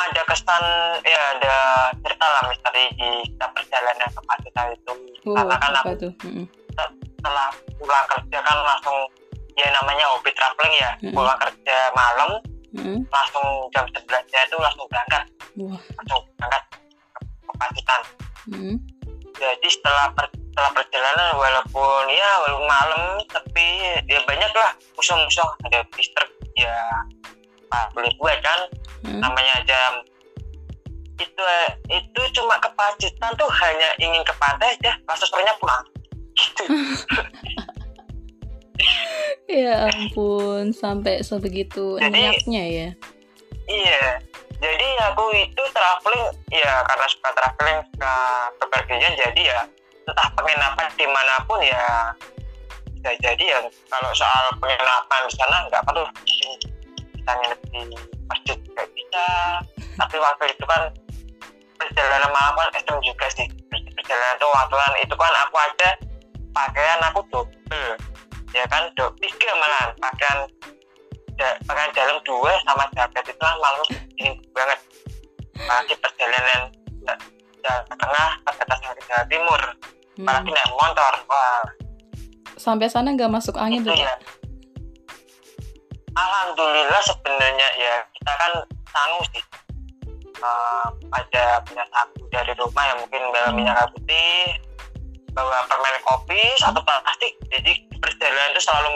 ada 0.00 0.20
kesan 0.28 0.64
ya 1.04 1.20
ada 1.36 1.56
cerita 2.04 2.26
lah 2.26 2.42
misalnya 2.48 2.84
di 2.94 3.08
kita 3.32 3.46
perjalanan 3.56 4.08
ke 4.12 4.20
Pacitan 4.28 4.66
itu. 4.76 4.92
Oh, 5.26 5.34
karena 5.34 5.56
kan 5.58 5.72
aku 5.82 5.92
tuh? 5.98 6.12
Setelah 6.70 7.48
pulang 7.76 8.06
kerja 8.08 8.38
kan 8.40 8.58
langsung 8.64 8.98
ya 9.60 9.68
namanya 9.76 10.04
hobi 10.10 10.30
traveling 10.32 10.74
ya 10.80 10.90
Mm-mm. 10.98 11.12
pulang 11.12 11.38
kerja 11.38 11.76
malam 11.92 12.30
Mm-mm. 12.72 12.98
langsung 13.12 13.46
jam 13.70 13.84
11 13.84 14.08
nya 14.08 14.40
itu 14.48 14.56
langsung 14.56 14.86
berangkat 14.88 15.22
wah 15.60 15.80
langsung 16.00 16.20
berangkat 16.40 16.62
ke, 17.12 17.20
Pacitan 17.60 18.00
Mm-mm. 18.48 18.76
jadi 19.36 19.68
setelah 19.68 20.08
per- 20.16 20.32
setelah 20.32 20.72
perjalanan 20.74 21.28
walaupun 21.38 22.02
ya 22.10 22.30
walaupun 22.42 22.66
malam 22.66 23.02
tapi 23.30 23.66
ya 24.08 24.20
banyak 24.26 24.50
lah 24.52 24.72
musuh-musuh 24.98 25.48
ada 25.68 25.84
pister 25.94 26.24
ya 26.58 26.74
boleh 27.94 28.10
buat 28.18 28.38
kan 28.42 28.60
Mm. 29.00 29.16
namanya 29.16 29.64
jam 29.64 30.04
itu 31.16 31.44
itu 31.88 32.20
cuma 32.36 32.60
ke 32.60 32.68
Pacitan 32.76 33.32
tuh 33.40 33.48
hanya 33.48 33.96
ingin 33.96 34.20
ke 34.20 34.34
pantai 34.36 34.76
aja 34.76 34.92
langsung 35.08 35.24
sorenya 35.32 35.56
pulang 35.56 35.80
gitu 36.36 36.68
ya 39.50 39.90
ampun 39.90 40.70
sampai 40.70 41.20
sebegitu 41.26 41.98
niatnya 41.98 42.64
ya. 42.66 42.88
Iya, 43.70 44.18
jadi 44.58 44.88
aku 45.10 45.24
itu 45.38 45.62
traveling 45.70 46.26
ya 46.50 46.82
karena 46.90 47.06
suka 47.06 47.30
traveling 47.34 47.78
suka 47.94 48.14
bepergian 48.58 49.14
jadi 49.14 49.42
ya 49.42 49.60
entah 50.10 50.28
penginapan 50.34 50.90
di 50.98 51.06
mana 51.06 51.38
pun 51.46 51.62
ya 51.62 52.10
bisa 52.98 53.10
jadi 53.22 53.44
ya. 53.46 53.58
Kalau 53.90 54.10
soal 54.14 54.44
penginapan 54.58 55.20
di 55.26 55.34
sana 55.38 55.56
nggak 55.70 55.82
perlu 55.86 56.02
kita 57.14 57.32
nginep 57.36 57.60
di 57.70 57.80
masjid 58.26 58.56
juga 58.66 58.84
bisa. 58.90 59.26
Tapi 59.98 60.16
waktu 60.18 60.44
itu 60.50 60.64
kan 60.66 60.82
perjalanan 61.78 62.30
malam 62.34 62.54
kan 62.58 62.82
juga 63.02 63.26
sih. 63.30 63.46
Perjalanan 63.70 64.34
itu 64.34 64.46
waktu 64.50 64.74
kan 64.74 64.92
itu 64.98 65.14
kan 65.14 65.34
aku 65.46 65.56
aja 65.62 65.88
pakaian 66.50 67.00
aku 67.06 67.20
double 67.30 67.59
pakaian 71.70 71.94
dalam 71.94 72.18
dua 72.26 72.50
sama 72.66 72.84
jaket 72.90 73.24
itu 73.30 73.38
kan 73.38 73.54
malam 73.62 73.82
dingin 73.86 74.34
banget. 74.50 74.80
Apalagi 75.54 75.94
perjalanan 76.02 76.60
ja- 77.06 77.20
jalan 77.62 77.82
tengah 77.86 78.30
ke 78.90 79.02
Jawa 79.06 79.24
Timur. 79.30 79.62
Hmm. 80.18 80.26
apalagi 80.26 80.50
naik 80.50 80.72
motor 80.74 81.12
wah. 81.30 81.64
Sampai 82.58 82.90
sana 82.90 83.14
nggak 83.14 83.30
masuk 83.30 83.54
angin 83.56 83.80
itu 83.80 83.88
tuh 83.88 83.96
ya. 83.96 84.12
Alhamdulillah 86.12 87.02
sebenarnya 87.06 87.68
ya 87.78 87.94
kita 88.12 88.32
kan 88.34 88.52
tangguh 88.90 89.24
sih. 89.30 89.44
Eh, 90.40 90.86
ada 91.12 91.44
punya 91.62 91.84
saku 91.88 92.20
dari 92.28 92.52
rumah 92.58 92.84
yang 92.84 92.98
mungkin 92.98 93.22
bawa 93.30 93.48
Hmm. 93.48 93.56
minyak 93.56 93.74
kayu 93.76 93.88
putih 93.94 94.40
bawa 95.30 95.62
permen 95.70 95.96
kopi 96.02 96.42
satu 96.58 96.80
plastik. 96.82 97.32
Jadi 97.48 97.72
perjalanan 97.96 98.50
itu 98.50 98.60
selalu 98.60 98.90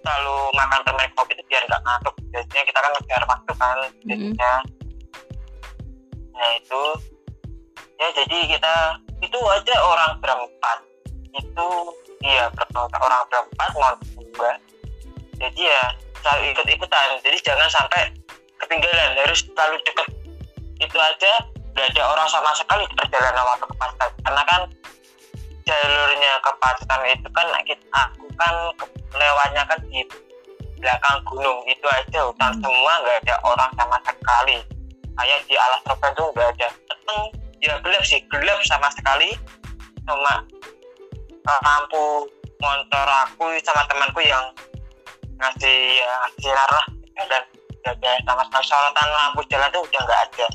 selalu 0.00 0.36
makan 0.56 0.80
permen 0.86 1.10
kopi 1.12 1.36
itu 1.36 1.44
biar 1.50 1.62
nggak 1.68 1.82
ngantuk. 1.84 2.14
Biasanya 2.32 2.64
kita 2.64 2.78
kan 2.80 2.90
ngejar 2.96 3.22
waktu 3.28 3.52
kan 3.60 3.76
jadinya. 4.08 4.54
Nah 6.32 6.50
itu. 6.56 6.82
Ya 8.00 8.08
jadi 8.18 8.38
kita 8.56 8.74
itu 9.22 9.38
aja 9.38 9.74
orang 9.84 10.10
berempat. 10.18 10.78
Itu 11.36 11.68
iya 12.24 12.48
berempat 12.50 12.98
orang 12.98 13.22
berempat 13.28 13.70
mau 13.76 13.94
dua. 14.34 14.52
Jadi 15.38 15.60
ya 15.60 15.82
selalu 16.22 16.54
ikut 16.54 16.66
ikutan 16.70 17.18
jadi 17.18 17.38
jangan 17.42 17.66
sampai 17.66 18.14
ketinggalan 18.62 19.18
harus 19.18 19.42
selalu 19.42 19.76
deket. 19.86 20.08
Itu 20.78 20.98
aja 20.98 21.32
nggak 21.72 21.88
ada 21.96 22.02
orang 22.04 22.28
sama 22.28 22.52
sekali 22.52 22.84
di 22.84 22.94
perjalanan 22.94 23.44
waktu 23.48 23.64
ke 23.64 23.74
Pacitan 23.80 24.10
karena 24.28 24.42
kan 24.44 24.60
jalurnya 25.64 26.32
ke 26.44 26.50
Pacitan 26.60 27.00
itu 27.08 27.28
kan 27.32 27.46
aku 27.96 28.24
kan 28.42 28.54
lewatnya 29.14 29.62
kan 29.70 29.78
di 29.86 30.02
belakang 30.82 31.18
gunung. 31.30 31.62
Itu 31.70 31.86
aja 31.86 32.26
hutan 32.26 32.52
semua 32.58 32.92
nggak 33.06 33.18
ada 33.22 33.34
orang 33.46 33.70
sama 33.78 33.98
sekali. 34.02 34.58
Kayak 35.12 35.38
di 35.46 35.54
alas 35.54 35.80
terpencil 35.86 36.18
tuh 36.18 36.28
nggak 36.34 36.48
ada. 36.58 36.68
Teteng, 36.90 37.20
ya 37.62 37.74
gelap 37.78 38.02
sih 38.02 38.20
gelap 38.26 38.58
sama 38.66 38.88
sekali. 38.90 39.30
Cuma 40.02 40.42
uh, 41.46 41.60
lampu 41.62 42.26
motor 42.58 43.06
aku 43.26 43.46
sama 43.62 43.86
temanku 43.86 44.22
yang 44.26 44.42
ngasih 45.38 45.98
ya 45.98 46.14
sinar 46.38 46.70
lah 46.70 46.86
dan 47.30 47.42
ada 47.86 48.10
sama 48.26 48.42
sekali. 48.50 48.64
Sorotan 48.66 49.08
lampu 49.10 49.40
jalan 49.46 49.70
tuh 49.70 49.82
udah 49.86 50.00
nggak 50.02 50.22
ada. 50.30 50.46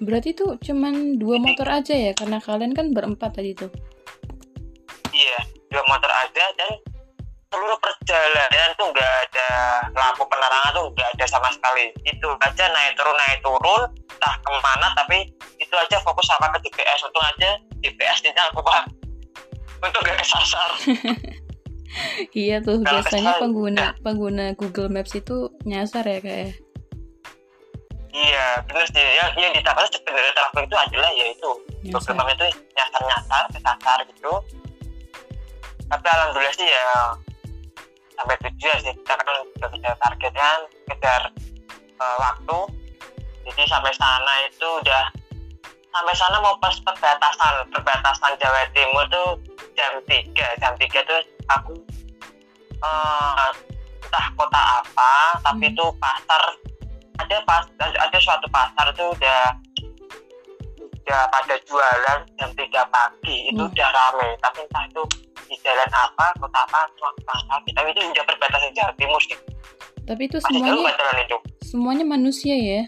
Berarti 0.00 0.32
tuh 0.32 0.56
cuman 0.64 1.20
dua 1.20 1.36
motor 1.36 1.68
aja 1.68 1.92
ya? 1.92 2.16
Karena 2.16 2.40
kalian 2.40 2.72
kan 2.72 2.96
berempat 2.96 3.36
tadi 3.36 3.52
tuh. 3.52 3.68
Iya, 5.12 5.59
dua 5.70 5.82
motor 5.86 6.10
aja 6.10 6.44
dan 6.58 6.70
seluruh 7.50 7.78
perjalanan 7.82 8.70
tuh 8.78 8.86
nggak 8.94 9.12
ada 9.26 9.48
lampu 9.90 10.22
penerangan 10.26 10.70
tuh 10.70 10.86
nggak 10.94 11.08
ada 11.18 11.26
sama 11.26 11.48
sekali. 11.50 11.90
Itu 12.06 12.30
aja 12.38 12.64
naik 12.70 12.94
turun 12.94 13.16
naik 13.18 13.38
turun, 13.42 13.82
entah 13.90 14.34
ke 14.38 14.50
mana 14.62 14.88
tapi 14.94 15.18
itu 15.58 15.74
aja 15.74 15.98
fokus 16.02 16.26
sama 16.30 16.50
ke 16.54 16.70
GPS. 16.70 17.06
Untung 17.10 17.26
aja 17.26 17.50
GPS-nya 17.82 18.42
aku 18.54 18.62
pak 18.62 18.86
untuk 19.80 20.00
gak 20.04 20.20
kesasar. 20.20 20.70
iya 22.36 22.62
tuh 22.62 22.84
biasanya 22.86 23.40
pengguna 23.42 23.96
pengguna 24.04 24.54
Google 24.54 24.92
Maps 24.92 25.16
itu 25.16 25.50
nyasar 25.66 26.06
ya 26.06 26.20
kayak. 26.22 26.52
Ya? 26.52 26.52
Iya, 28.10 28.46
benar 28.66 28.86
sih. 28.90 28.98
Yang, 28.98 29.30
yang 29.38 29.52
ditangkap 29.54 29.86
sebenarnya 29.86 30.32
travel 30.34 30.62
itu 30.66 30.76
adalah 30.76 31.10
ya 31.14 31.26
itu 31.30 31.50
beberapa 31.94 32.30
itu 32.34 32.46
nyasar-nyasar, 32.74 33.42
kesasar 33.54 33.98
gitu. 34.10 34.32
Tapi 35.90 36.06
alhamdulillah 36.06 36.54
sih 36.54 36.68
ya 36.70 36.86
sampai 38.14 38.36
tujuan 38.46 38.78
sih 38.84 38.94
kita 38.94 39.12
kan 39.18 39.36
udah 39.58 39.68
kejar 39.74 39.94
target 39.98 40.32
kan, 40.32 40.60
kejar 40.94 41.22
uh, 41.98 42.16
waktu. 42.22 42.58
Jadi 43.50 43.62
sampai 43.66 43.92
sana 43.98 44.34
itu 44.46 44.68
udah 44.84 45.04
sampai 45.90 46.14
sana 46.14 46.38
mau 46.38 46.54
pas 46.62 46.76
perbatasan 46.86 47.66
perbatasan 47.74 48.32
Jawa 48.38 48.62
Timur 48.70 49.04
tuh 49.10 49.28
jam 49.74 49.98
3 50.06 50.62
jam 50.62 50.72
3 50.78 50.86
tuh 50.86 51.20
aku 51.50 51.74
uh, 52.86 53.50
entah 54.06 54.26
kota 54.38 54.62
apa 54.82 55.12
tapi 55.42 55.70
itu 55.70 55.86
hmm. 55.86 55.98
pasar 55.98 56.42
ada 57.20 57.36
pas 57.44 57.64
ada 57.78 58.18
suatu 58.22 58.46
pasar 58.48 58.86
itu 58.94 59.04
udah 59.18 59.42
udah 61.00 61.22
pada 61.32 61.54
jualan 61.64 62.18
jam 62.36 62.50
tiga 62.54 62.82
pagi 62.92 63.50
itu 63.50 63.62
hmm. 63.62 63.72
udah 63.72 63.88
rame. 63.88 64.28
Tapi 64.44 64.58
entah 64.64 64.84
itu 64.86 65.02
di 65.48 65.56
jalan 65.64 65.90
apa 65.90 66.26
kota 66.38 66.60
apa 66.68 66.80
pasar 67.26 67.58
kita 67.66 67.80
itu 67.90 68.00
udah 68.14 68.24
perbatasan 68.28 68.70
Jawa 68.76 68.92
Timur 68.94 69.20
sih. 69.24 69.38
Tapi 70.06 70.22
itu 70.26 70.38
Masih 70.38 70.60
semuanya 70.60 71.22
itu. 71.22 71.38
semuanya 71.64 72.04
manusia 72.06 72.54
ya? 72.54 72.82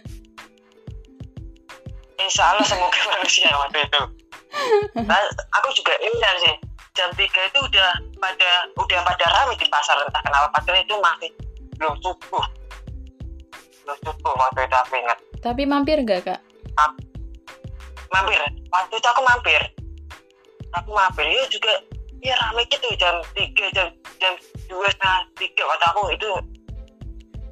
Insya 2.22 2.54
Allah 2.54 2.66
semoga 2.66 3.00
manusia 3.18 3.48
waktu 3.50 3.80
itu. 3.82 4.02
Nah, 4.92 5.16
aku 5.56 5.72
juga 5.72 5.96
ingin 5.96 6.36
sih 6.44 6.54
jam 6.92 7.08
tiga 7.16 7.40
itu 7.48 7.56
udah 7.56 7.88
pada 8.20 8.50
udah 8.76 9.00
pada 9.00 9.26
rame 9.32 9.56
di 9.56 9.64
pasar. 9.72 9.96
Entah 10.04 10.20
kenapa 10.20 10.52
padahal 10.52 10.84
itu 10.84 10.94
masih 11.00 11.30
belum 11.80 11.96
subuh. 12.04 12.44
Cukup 13.82 14.34
waktu 14.36 14.68
itu 14.68 14.76
aku 14.76 14.94
ingat. 15.00 15.18
Tapi 15.40 15.62
mampir 15.66 16.04
gak 16.04 16.22
kak? 16.28 16.40
A 16.78 16.92
mampir. 18.12 18.40
Waktu 18.68 18.94
itu 19.00 19.08
aku 19.08 19.22
mampir. 19.24 19.62
Aku 20.72 20.90
mampir 20.92 21.26
ya 21.28 21.44
juga 21.48 21.72
ya 22.22 22.34
rame 22.38 22.62
gitu 22.70 22.86
jam 23.00 23.18
tiga 23.34 23.66
jam 23.74 23.88
jam 24.22 24.32
dua 24.70 24.86
setengah 24.86 25.26
tiga 25.34 25.62
waktu 25.66 25.84
aku 25.90 26.02
itu 26.14 26.30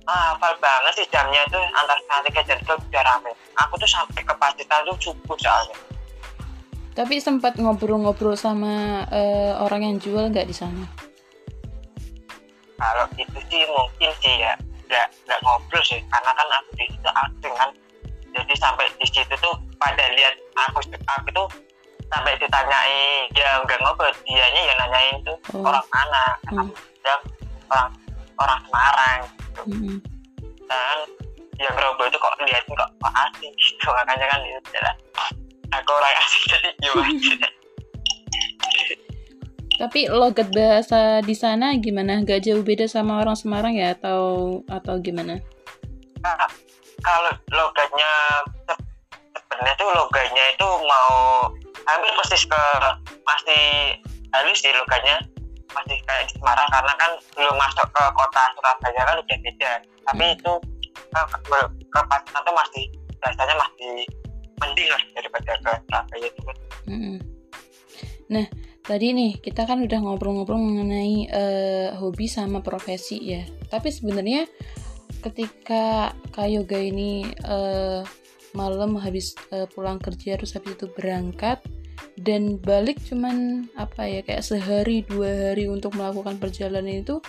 ah, 0.06 0.32
hafal 0.32 0.54
banget 0.62 1.02
sih 1.02 1.06
jamnya 1.10 1.42
itu 1.42 1.58
antar 1.74 1.98
setengah 1.98 2.22
tiga 2.30 2.40
jam 2.46 2.58
itu 2.60 2.74
udah 2.76 3.02
rame. 3.02 3.32
Aku 3.66 3.74
tuh 3.80 3.90
sampai 3.90 4.22
ke 4.22 4.34
Pacitan 4.36 4.86
tuh 4.86 4.96
subuh 5.00 5.36
soalnya. 5.40 5.76
Tapi 6.90 7.22
sempat 7.22 7.56
ngobrol-ngobrol 7.56 8.34
sama 8.34 9.06
uh, 9.08 9.62
orang 9.62 9.86
yang 9.86 9.96
jual 10.02 10.26
nggak 10.28 10.50
di 10.50 10.54
sana? 10.56 10.84
Kalau 12.76 13.06
itu 13.14 13.38
sih 13.48 13.62
mungkin 13.68 14.10
sih 14.20 14.34
ya 14.40 14.52
nggak 14.90 15.06
nggak 15.28 15.40
ngobrol 15.46 15.82
sih 15.86 16.02
karena 16.10 16.30
kan 16.34 16.46
aku 16.50 16.70
di 16.74 16.84
situ 16.90 17.10
aktif 17.14 17.52
kan 17.54 17.70
jadi 18.34 18.54
sampai 18.58 18.86
di 18.98 19.06
situ 19.06 19.34
tuh 19.38 19.54
pada 19.78 20.04
lihat 20.14 20.34
aku 20.68 20.80
aku 20.86 21.28
tuh 21.34 21.48
sampai 22.10 22.34
ditanyai 22.42 23.30
dia 23.30 23.62
nggak 23.62 23.78
ngobrol 23.82 24.10
dianya 24.26 24.62
yang 24.66 24.78
nanyain 24.82 25.16
tuh 25.22 25.36
oh. 25.54 25.62
orang 25.62 25.86
mana 25.94 26.24
hmm. 26.50 26.70
orang 27.70 27.90
orang 28.40 28.60
Semarang 28.66 29.20
gitu 29.26 29.62
hmm. 29.70 29.98
dan 30.66 30.98
yang 31.60 31.74
ngobrol 31.76 32.08
itu 32.10 32.18
kok 32.18 32.34
liatin 32.42 32.74
kok 32.74 32.90
kok 32.98 33.14
asing 33.14 33.52
gitu 33.54 33.88
makanya 33.94 34.26
kan 34.26 34.40
itu 34.42 34.58
adalah 34.74 34.94
aku 35.70 35.90
orang 35.94 36.14
asing 36.18 36.44
jadi 36.50 36.68
gimana 36.82 37.48
Tapi 39.80 40.12
logat 40.12 40.52
bahasa 40.52 41.24
di 41.24 41.32
sana 41.32 41.72
gimana? 41.80 42.20
Gak 42.20 42.44
jauh 42.44 42.60
beda 42.60 42.84
sama 42.84 43.16
orang 43.16 43.32
Semarang 43.32 43.72
ya 43.72 43.96
atau 43.96 44.60
atau 44.68 45.00
gimana? 45.00 45.40
Nah, 46.20 46.36
kalau 47.00 47.32
logatnya 47.50 48.12
sebenarnya 49.50 49.74
tuh 49.76 49.90
logatnya 49.92 50.44
itu 50.54 50.68
mau 50.86 51.10
hampir 51.88 52.10
persis 52.22 52.44
ke 52.46 52.62
masih 53.26 53.64
halus 54.30 54.58
sih 54.62 54.72
logatnya 54.72 55.18
masih 55.70 55.96
kayak 56.06 56.26
di 56.26 56.34
Semarang 56.38 56.68
karena 56.70 56.92
kan 56.98 57.10
belum 57.34 57.56
masuk 57.58 57.86
ke 57.90 58.04
kota 58.14 58.42
Surabaya 58.58 59.00
kan 59.06 59.16
udah 59.18 59.38
beda 59.42 59.72
tapi 60.10 60.24
hmm. 60.26 60.34
itu 60.38 60.52
ke, 60.90 61.20
ke, 61.46 61.58
ke 61.90 62.00
Pacitan 62.10 62.42
tuh 62.42 62.54
masih 62.54 62.84
biasanya 63.20 63.54
masih 63.58 63.94
mending 64.60 64.88
lah 64.90 65.02
daripada 65.14 65.52
ke 65.58 65.70
Surabaya 65.86 66.26
itu 66.26 66.42
hmm. 66.90 67.18
nah 68.30 68.46
tadi 68.86 69.06
nih 69.14 69.32
kita 69.38 69.62
kan 69.66 69.78
udah 69.82 69.98
ngobrol-ngobrol 70.02 70.58
mengenai 70.58 71.30
uh, 71.30 71.88
hobi 72.02 72.26
sama 72.26 72.62
profesi 72.62 73.18
ya 73.22 73.42
tapi 73.70 73.94
sebenarnya 73.94 74.50
ketika 75.20 76.16
Kak 76.32 76.48
Yoga 76.48 76.80
ini 76.80 77.28
uh, 77.46 78.02
malam 78.56 78.98
habis 78.98 79.36
uh, 79.54 79.68
pulang 79.70 80.02
kerja 80.02 80.34
terus 80.34 80.56
habis 80.56 80.74
itu 80.74 80.90
berangkat 80.90 81.62
dan 82.18 82.58
balik 82.58 82.98
cuman 83.06 83.68
apa 83.78 84.08
ya 84.08 84.20
kayak 84.24 84.42
sehari 84.42 85.06
dua 85.06 85.52
hari 85.52 85.70
untuk 85.70 85.94
melakukan 85.94 86.40
perjalanan 86.40 87.04
itu 87.04 87.22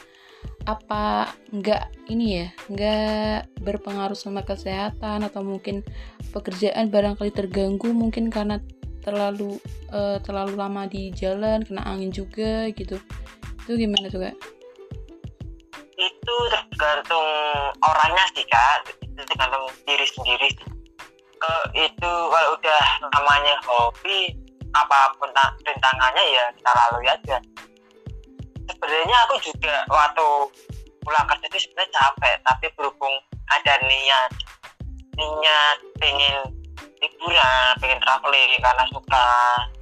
apa 0.66 1.30
nggak 1.54 2.10
ini 2.10 2.26
ya 2.42 2.48
nggak 2.70 3.62
berpengaruh 3.62 4.18
sama 4.18 4.42
kesehatan 4.42 5.26
atau 5.26 5.42
mungkin 5.46 5.86
pekerjaan 6.34 6.90
barangkali 6.90 7.30
terganggu 7.34 7.94
mungkin 7.94 8.34
karena 8.34 8.58
terlalu 9.02 9.58
uh, 9.90 10.22
terlalu 10.22 10.54
lama 10.58 10.86
di 10.86 11.10
jalan 11.14 11.66
kena 11.66 11.82
angin 11.86 12.14
juga 12.14 12.70
gitu 12.74 13.02
itu 13.66 13.72
gimana 13.78 14.10
tuh 14.10 14.22
kak? 14.26 14.36
Orangnya 17.92 18.26
sih 18.32 18.46
kak, 18.48 18.88
itu 19.04 19.22
tergantung 19.28 19.68
diri 19.84 20.08
sendiri. 20.08 20.50
Ke 21.42 21.54
itu 21.76 22.12
kalau 22.32 22.50
udah 22.56 22.84
namanya 23.12 23.56
hobi 23.68 24.32
apa 24.72 25.12
pun 25.20 25.28
rintangannya 25.68 26.24
ya 26.32 26.46
kita 26.56 26.72
lalui 26.72 27.08
aja. 27.12 27.38
Sebenarnya 28.72 29.18
aku 29.28 29.36
juga 29.44 29.84
waktu 29.92 30.28
pulang 31.04 31.28
kerja 31.28 31.46
itu 31.52 31.68
sebenarnya 31.68 31.92
capek, 31.92 32.36
tapi 32.46 32.66
berhubung 32.80 33.16
ada 33.52 33.74
niat 33.84 34.32
niat 35.20 35.78
pengen 36.00 36.40
liburan 37.02 37.74
pengen 37.82 38.00
traveling 38.00 38.52
karena 38.62 38.84
suka 38.94 39.28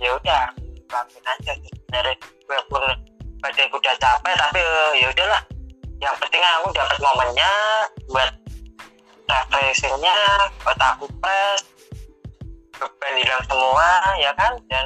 ya 0.01 0.09
udah 0.15 0.43
lakuin 0.89 1.25
aja 1.27 1.51
sih 1.53 1.73
dari 1.91 2.13
walaupun 2.49 2.83
badan 3.43 3.69
udah 3.69 3.93
capek 3.99 4.33
tapi 4.35 4.59
uh, 4.63 4.93
ya 4.97 5.07
udahlah 5.11 5.41
yang 5.99 6.15
penting 6.15 6.39
aku 6.39 6.71
dapat 6.71 6.97
momennya 7.03 7.51
buat 8.07 8.31
refreshingnya 9.29 10.15
buat 10.63 10.79
aku 10.79 11.05
fresh 11.19 11.63
beban 12.79 13.13
hilang 13.19 13.43
semua 13.45 13.89
ya 14.15 14.31
kan? 14.39 14.55
Dan 14.71 14.85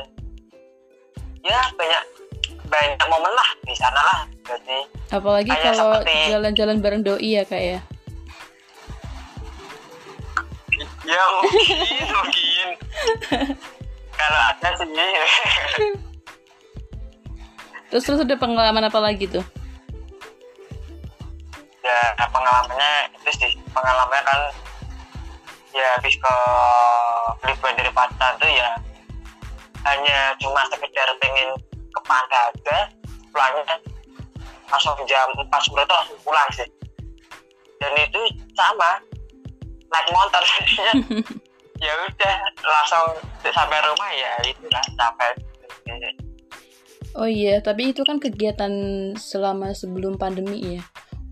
ya 1.45 1.62
banyak 1.78 2.04
banyak 2.65 3.06
momen 3.06 3.30
lah 3.30 3.49
di 3.62 3.76
sana 3.78 4.02
lah. 4.02 4.19
Jadi 4.41 4.80
apalagi 5.13 5.54
kalau 5.54 6.02
seperti- 6.02 6.34
jalan-jalan 6.34 6.78
bareng 6.82 7.02
doi 7.06 7.30
ya 7.38 7.45
kak 7.45 7.62
ya? 7.62 7.80
Ya 11.04 11.21
mungkin 11.38 12.08
mungkin. 12.10 12.67
Kalau 14.23 14.39
ada 14.39 14.69
sih. 14.80 14.88
Terus 17.91 18.04
terus 18.08 18.23
ada 18.23 18.39
pengalaman 18.39 18.88
apa 18.88 18.97
lagi 19.04 19.28
tuh 19.28 19.43
ya 21.84 22.26
pengalamannya 22.32 23.12
itu 23.19 23.32
sih. 23.36 23.52
Pengalamannya 23.76 24.24
kan 24.24 24.39
ya 25.76 25.88
habis 26.00 26.15
ke 26.15 26.36
liburan 27.43 27.76
dari 27.76 27.91
Padang 27.91 28.34
tuh 28.39 28.48
ya 28.50 28.72
hanya 29.84 30.32
cuma 30.39 30.63
sekedar 30.72 31.08
pengen 31.19 31.50
ke 31.67 32.00
pantai 32.08 32.39
aja. 32.50 32.78
Pulangnya 33.36 33.76
langsung 34.72 34.96
jam 35.06 35.28
4 35.36 35.50
sore 35.65 35.84
tuh 35.86 35.96
langsung 36.00 36.19
pulang 36.24 36.50
sih. 36.56 36.69
Dan 37.78 37.91
itu 38.00 38.22
sama 38.56 38.98
naik 39.91 40.08
motor. 40.15 40.41
Jadinya 40.41 40.93
ya 41.84 41.93
udah 42.00 42.36
langsung 42.63 43.06
sampai 43.43 43.78
rumah 43.84 44.12
ya 44.15 44.32
itulah 44.48 44.84
sampai. 44.96 45.30
Oh 47.13 47.30
iya 47.30 47.62
tapi 47.62 47.93
itu 47.93 48.02
kan 48.02 48.17
kegiatan 48.17 48.74
selama 49.19 49.76
sebelum 49.78 50.17
pandemi 50.17 50.80
ya 50.80 50.82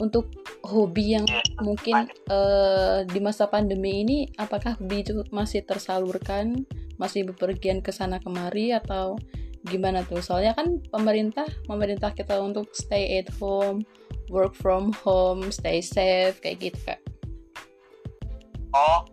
untuk 0.01 0.33
hobi 0.65 1.13
yang 1.13 1.29
ya, 1.29 1.45
mungkin 1.61 2.09
eh, 2.09 3.05
di 3.05 3.21
masa 3.21 3.45
pandemi 3.45 4.01
ini 4.01 4.17
apakah 4.41 4.73
hobi 4.81 5.05
itu 5.05 5.21
masih 5.29 5.61
tersalurkan? 5.61 6.65
Masih 6.97 7.29
bepergian 7.29 7.85
ke 7.85 7.93
sana 7.93 8.17
kemari 8.17 8.73
atau 8.73 9.21
gimana 9.69 10.01
tuh? 10.01 10.25
Soalnya 10.25 10.57
kan 10.57 10.81
pemerintah 10.89 11.45
pemerintah 11.69 12.09
kita 12.17 12.41
untuk 12.41 12.73
stay 12.73 13.21
at 13.21 13.29
home 13.37 13.85
work 14.33 14.57
from 14.57 14.89
home 15.05 15.53
stay 15.53 15.83
safe 15.85 16.41
kayak 16.41 16.57
gitu 16.73 16.79
kak. 16.81 16.99
Oh, 18.73 19.05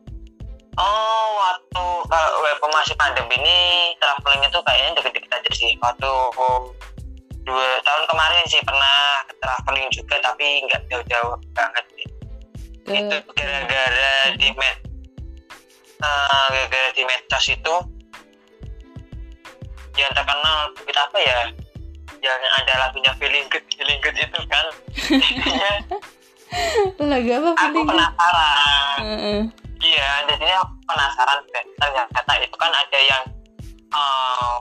oh 0.78 1.26
waktu 1.36 1.84
kalau 2.06 2.32
WP 2.40 2.62
masih 2.70 2.94
pandemi 2.96 3.36
ini 3.36 3.58
traveling 3.98 4.42
itu 4.46 4.58
kayaknya 4.64 4.90
deket-deket 4.96 5.32
aja 5.36 5.50
sih. 5.52 5.72
Waktu 5.82 6.10
dua 7.48 7.80
tahun 7.80 8.04
kemarin 8.04 8.44
sih 8.44 8.60
pernah 8.60 9.24
traveling 9.40 9.88
juga 9.88 10.20
tapi 10.20 10.60
nggak 10.68 10.84
jauh-jauh 10.92 11.34
banget 11.56 11.84
sih. 11.96 12.06
ke 12.84 12.92
Itu 12.92 13.16
gara-gara 13.32 14.36
di 14.36 14.48
med, 14.52 14.76
eh, 16.04 16.46
gara-gara 16.52 16.88
di 16.92 17.02
medsos 17.08 17.46
itu 17.48 17.74
yang 19.96 20.12
terkenal 20.12 20.76
kita 20.84 21.00
apa 21.00 21.18
ya? 21.24 21.40
Yang 22.20 22.40
ada 22.64 22.72
lagunya 22.86 23.12
feeling 23.16 23.46
good, 23.48 23.64
feeling 23.72 24.00
good 24.04 24.16
itu 24.16 24.40
kan. 24.52 24.66
Lagu 27.12 27.30
apa 27.32 27.48
aku 27.52 27.60
feeling 27.60 27.86
penasaran. 27.88 28.96
Heeh. 29.00 29.40
Iya, 29.78 30.08
jadinya 30.26 30.56
aku 30.66 30.74
penasaran 30.90 31.38
ternyata 31.78 32.32
itu 32.42 32.56
kan 32.58 32.72
ada 32.74 32.98
yang 32.98 33.22
eh, 33.94 34.56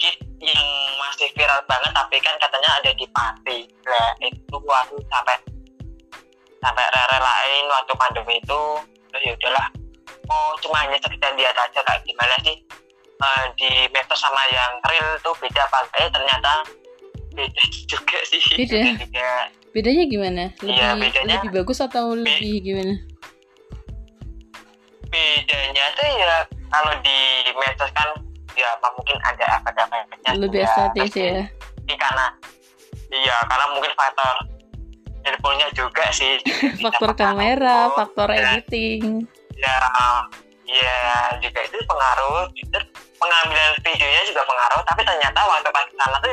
bukit 0.00 0.16
yang 0.40 0.64
masih 0.96 1.28
viral 1.36 1.60
banget 1.68 1.92
tapi 1.92 2.16
kan 2.24 2.32
katanya 2.40 2.72
ada 2.80 2.88
di 2.96 3.04
Pati. 3.12 3.58
Nah 3.84 4.08
itu 4.24 4.56
aku 4.56 4.96
sampai 5.12 5.36
sampai 6.56 6.84
rela-relain 6.88 7.64
waktu 7.68 7.92
pandemi 8.00 8.40
itu. 8.40 8.62
Terus 9.12 9.22
ya 9.28 9.32
udahlah. 9.36 9.68
Mau 10.24 10.56
cuma 10.64 10.80
hanya 10.80 10.96
sekedar 10.96 11.36
lihat 11.36 11.52
aja 11.52 11.80
kayak 11.84 12.00
gimana 12.00 12.32
sih? 12.40 12.56
Eh, 13.20 13.44
di 13.60 13.68
medsos 13.92 14.16
sama 14.16 14.40
yang 14.48 14.72
real 14.88 15.20
tuh 15.20 15.36
beda 15.36 15.68
apa 15.68 15.84
eh 16.00 16.08
ternyata 16.08 16.64
beda 17.36 17.62
juga 17.92 18.18
sih. 18.24 18.40
Beda? 18.56 18.80
juga. 18.96 19.30
Bedanya 19.76 20.04
gimana? 20.08 20.44
Lebih 20.64 20.72
Iya, 20.72 20.88
bedanya- 20.96 21.44
lebih 21.44 21.50
bagus 21.60 21.78
atau 21.84 22.16
lebih 22.16 22.56
gimana? 22.64 22.96
Bedanya 25.12 25.84
tuh 25.92 26.08
ya 26.08 26.34
kalau 26.72 26.96
di 27.04 27.18
medsos 27.52 27.92
kan 27.92 28.08
ya 28.60 28.68
apa 28.76 28.88
mungkin 28.92 29.16
ada 29.24 29.44
efek-efeknya 29.60 30.30
lebih 30.36 30.60
juga. 30.60 30.68
estetis 30.68 31.12
ya. 31.16 31.40
Ini 31.88 31.94
karena 31.96 32.26
iya 33.10 33.36
karena 33.48 33.66
mungkin 33.72 33.92
faktor 33.96 34.34
handphonenya 35.24 35.68
juga 35.72 36.04
sih. 36.12 36.40
Faktor 36.84 37.12
kamera 37.16 37.92
foto, 37.92 37.96
faktor 38.04 38.28
editing. 38.36 39.24
Ya 39.56 39.76
ya 40.68 41.00
juga 41.40 41.60
itu 41.64 41.76
pengaruh. 41.88 42.48
Pengambilan 43.20 43.76
videonya 43.84 44.22
juga 44.32 44.42
pengaruh 44.48 44.80
tapi 44.88 45.04
ternyata 45.04 45.40
waktu 45.44 45.68
pas 45.68 45.84
sana 45.92 46.16
tuh 46.24 46.32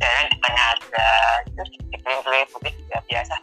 ya 0.00 0.10
di 0.26 0.36
tengah 0.42 0.66
ada 0.74 1.08
terus 1.54 1.70
dikeliling-keliling 1.86 2.50
putih 2.50 2.74
ya 2.90 2.98
biasa. 3.06 3.34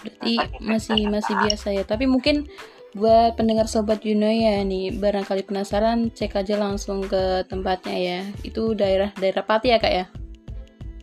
Berarti 0.00 0.32
masih 0.58 1.00
masih 1.06 1.34
biasa 1.38 1.68
ya. 1.76 1.84
Tapi 1.86 2.10
mungkin 2.10 2.50
buat 2.90 3.38
pendengar 3.38 3.70
sobat 3.70 4.02
Yuno 4.02 4.26
ya 4.26 4.66
nih 4.66 4.90
barangkali 4.98 5.46
penasaran 5.46 6.10
cek 6.10 6.34
aja 6.34 6.58
langsung 6.58 7.06
ke 7.06 7.46
tempatnya 7.46 7.94
ya 7.94 8.18
itu 8.42 8.74
daerah 8.74 9.14
daerah 9.14 9.46
Pati 9.46 9.70
ya 9.70 9.78
kak 9.78 9.94
ya 9.94 10.04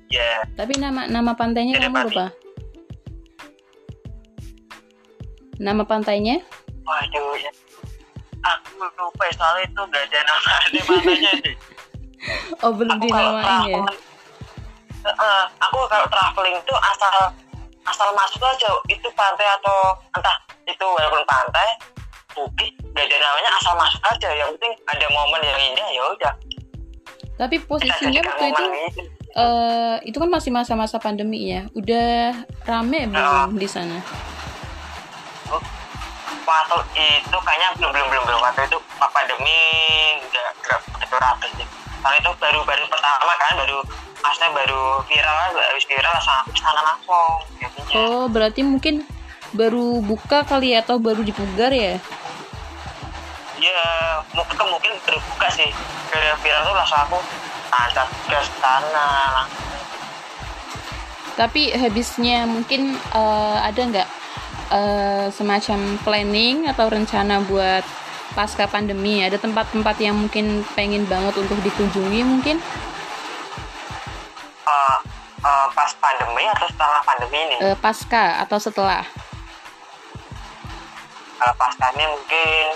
ya 0.08 0.44
tapi 0.54 0.76
nama 0.76 1.08
nama 1.08 1.32
pantainya 1.32 1.80
Daerah 1.80 1.88
kamu 1.88 1.96
Pati. 1.96 2.08
lupa 2.12 2.26
nama 5.58 5.84
pantainya 5.84 6.38
Waduh, 6.84 7.36
ya. 7.36 7.52
aku 8.40 8.80
lupa 8.80 9.24
ya, 9.28 9.34
soalnya 9.36 9.64
itu 9.68 9.82
gak 9.92 10.04
ada 10.08 10.20
nama 10.24 10.52
ada 10.64 10.80
namanya 10.80 11.32
sih. 11.44 11.56
oh 12.62 12.72
belum 12.72 12.98
dinamain 13.00 13.60
ya 13.70 13.82
Eh, 15.08 15.46
aku 15.64 15.88
kalau 15.88 16.04
traveling 16.12 16.60
tuh 16.68 16.76
asal 16.76 17.32
asal 17.88 18.12
masuk 18.12 18.44
aja 18.44 18.70
itu 18.92 19.08
pantai 19.16 19.48
atau 19.60 19.96
entah 20.12 20.38
itu 20.68 20.84
walaupun 20.84 21.24
pantai 21.24 21.68
bukit 22.36 22.72
gak 22.94 23.08
ada 23.08 23.18
namanya 23.18 23.50
asal 23.58 23.74
masuk 23.80 24.02
aja 24.04 24.30
yang 24.36 24.50
penting 24.60 24.74
ada 24.86 25.06
momen 25.10 25.42
yang 25.42 25.60
indah 25.74 25.90
ya 25.90 26.04
udah. 26.14 26.34
Tapi 27.38 27.56
posisinya 27.64 28.22
waktu 28.22 28.46
itu 28.50 28.64
itu 28.92 29.04
eh 29.38 29.96
itu 30.10 30.18
kan 30.18 30.30
masih 30.34 30.50
masa-masa 30.50 30.98
pandemi 30.98 31.54
ya 31.54 31.70
udah 31.78 32.34
rame 32.66 33.08
belum 33.10 33.56
di 33.58 33.68
sana? 33.70 34.02
Waktu 36.48 36.78
itu 36.96 37.38
kayaknya 37.44 37.70
belum 37.78 37.92
belum 37.94 38.08
belum 38.10 38.24
belum. 38.26 38.40
Waktu 38.42 38.62
itu 38.68 38.78
pas 38.98 39.10
pandemi 39.14 39.58
nggak 40.28 40.50
nggak 40.66 40.80
begitu 40.94 41.16
rame 41.18 41.48
sih. 41.58 41.68
Karena 42.02 42.18
itu 42.22 42.32
baru 42.38 42.60
baru 42.66 42.84
pertama 42.90 43.34
kan 43.38 43.52
baru 43.58 43.80
asnya 44.28 44.50
baru 44.52 45.02
viral 45.08 45.36
kan 45.36 45.50
habis 45.56 45.86
viral 45.88 46.12
langsung 46.12 46.36
aku 46.44 46.50
ke 46.52 46.60
sana 46.60 46.82
langsung 46.84 47.36
jadinya. 47.60 47.96
Oh 47.96 48.26
berarti 48.28 48.62
mungkin 48.64 49.08
baru 49.56 50.04
buka 50.04 50.44
kali 50.44 50.76
ya 50.76 50.84
atau 50.84 51.00
baru 51.00 51.24
dipugar 51.24 51.72
ya? 51.72 51.96
Ya 53.58 53.82
mungkin 54.36 54.56
mungkin 54.70 54.92
terbuka 55.08 55.48
sih. 55.50 55.72
Gara 56.12 56.36
viral 56.44 56.62
tuh 56.68 56.76
langsung 56.76 57.00
aku 57.00 57.18
angkat 57.72 58.08
ke 58.28 58.40
sana 58.60 59.08
langsung. 59.42 59.66
Tapi 61.38 61.72
habisnya 61.78 62.50
mungkin 62.50 62.98
eh, 62.98 63.58
ada 63.62 63.82
nggak 63.82 64.10
eh, 64.74 65.26
semacam 65.32 65.80
planning 66.04 66.68
atau 66.68 66.86
rencana 66.92 67.40
buat 67.46 67.86
pasca 68.36 68.68
pandemi? 68.70 69.24
Ada 69.24 69.42
tempat-tempat 69.42 69.96
yang 70.04 70.18
mungkin 70.18 70.62
pengen 70.76 71.08
banget 71.10 71.34
untuk 71.40 71.58
dikunjungi 71.64 72.22
mungkin 72.22 72.60
Eh, 75.48 75.68
pas 75.72 75.92
pandemi 76.04 76.44
atau 76.52 76.68
setelah 76.68 77.00
pandemi 77.08 77.40
ini? 77.40 77.58
Eh, 77.72 77.78
pasca 77.80 78.44
atau 78.44 78.60
setelah? 78.60 79.00
Kalau 81.40 81.54
pas 81.56 81.74
kami 81.80 82.04
mungkin 82.04 82.76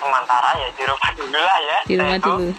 sementara 0.00 0.56
ya 0.56 0.68
di 0.72 0.82
rumah 0.88 1.10
dulu 1.12 1.36
lah 1.36 1.58
ya 1.60 1.78
di 1.84 1.94
rumah 2.00 2.18
dulu. 2.18 2.48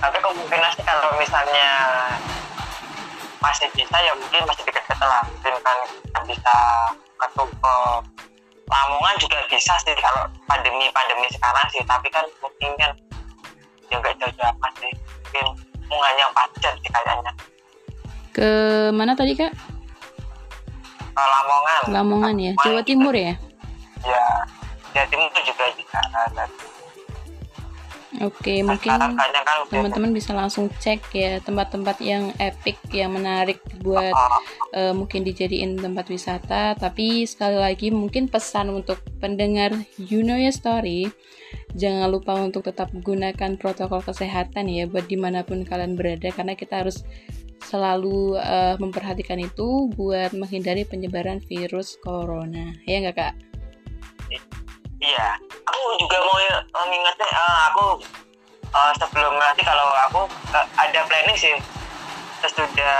tapi 0.00 0.16
kemungkinan 0.16 0.70
sih 0.74 0.84
kalau 0.84 1.12
misalnya 1.20 1.68
masih 3.38 3.68
bisa 3.76 3.96
ya 4.00 4.12
mungkin 4.18 4.42
masih 4.48 4.64
dekat-dekat 4.66 5.06
lah. 5.06 5.22
Mungkin 5.30 5.54
kan 5.62 5.78
bisa 6.26 6.54
ke 7.20 7.26
ke 7.38 7.74
Lamongan 8.70 9.14
juga 9.18 9.38
bisa 9.50 9.74
sih 9.82 9.94
kalau 9.98 10.26
pandemi 10.50 10.90
pandemi 10.90 11.30
sekarang 11.30 11.66
sih. 11.70 11.86
Tapi 11.86 12.10
kan 12.10 12.26
mungkin 12.42 12.70
kan 12.82 12.90
ya 13.90 13.96
nggak 13.98 14.18
jauh-jauh 14.18 14.49
ke 18.40 18.52
mana 18.96 19.12
tadi 19.12 19.36
kak? 19.36 19.52
Ke 21.12 21.20
Lamongan. 21.20 21.80
Lamongan 21.92 22.36
ya. 22.40 22.52
Jawa 22.64 22.80
Timur 22.80 23.12
ya? 23.12 23.36
Ya. 24.00 24.24
Jawa 24.96 25.06
Timur 25.12 25.28
juga 25.44 25.64
bisa 25.76 26.00
ada 26.00 26.48
oke 28.20 28.54
mungkin 28.66 28.90
sekarang 28.90 29.12
kayaknya 29.16 29.42
kan 29.46 29.56
teman-teman 29.70 30.12
bisa 30.12 30.30
langsung 30.36 30.66
cek 30.82 31.00
ya 31.14 31.38
tempat-tempat 31.40 31.96
yang 32.02 32.34
epic 32.42 32.76
yang 32.92 33.16
menarik 33.16 33.62
buat 33.80 34.12
eh, 34.76 34.92
mungkin 34.92 35.24
dijadiin 35.24 35.80
tempat 35.80 36.06
wisata. 36.10 36.76
Tapi 36.76 37.24
sekali 37.24 37.56
lagi 37.56 37.88
mungkin 37.94 38.28
pesan 38.28 38.70
untuk 38.70 39.00
pendengar 39.18 39.72
You 39.96 40.26
Know 40.26 40.36
Your 40.36 40.54
Story 40.54 41.08
jangan 41.74 42.10
lupa 42.10 42.34
untuk 42.38 42.66
tetap 42.66 42.90
gunakan 42.90 43.58
protokol 43.58 44.02
kesehatan 44.02 44.70
ya 44.70 44.86
buat 44.90 45.06
di 45.06 45.18
mana 45.18 45.46
pun 45.46 45.62
kalian 45.62 45.94
berada 45.94 46.30
karena 46.34 46.54
kita 46.58 46.82
harus 46.82 47.06
selalu 47.64 48.36
uh, 48.40 48.74
memperhatikan 48.80 49.38
itu 49.40 49.92
buat 49.94 50.32
menghindari 50.32 50.84
penyebaran 50.88 51.40
virus 51.44 51.96
corona 52.00 52.74
ya 52.88 53.00
nggak 53.04 53.16
kak? 53.16 53.34
Iya, 55.00 55.28
aku 55.64 55.80
juga 55.96 56.16
mau 56.20 56.36
mengingatnya 56.84 57.28
uh, 57.32 57.60
aku 57.72 57.86
uh, 58.68 58.92
sebelum 59.00 59.32
nanti 59.40 59.64
kalau 59.64 59.88
aku 60.08 60.28
uh, 60.52 60.66
ada 60.76 61.00
planning 61.08 61.36
sih 61.40 61.56
sesudah 62.40 62.96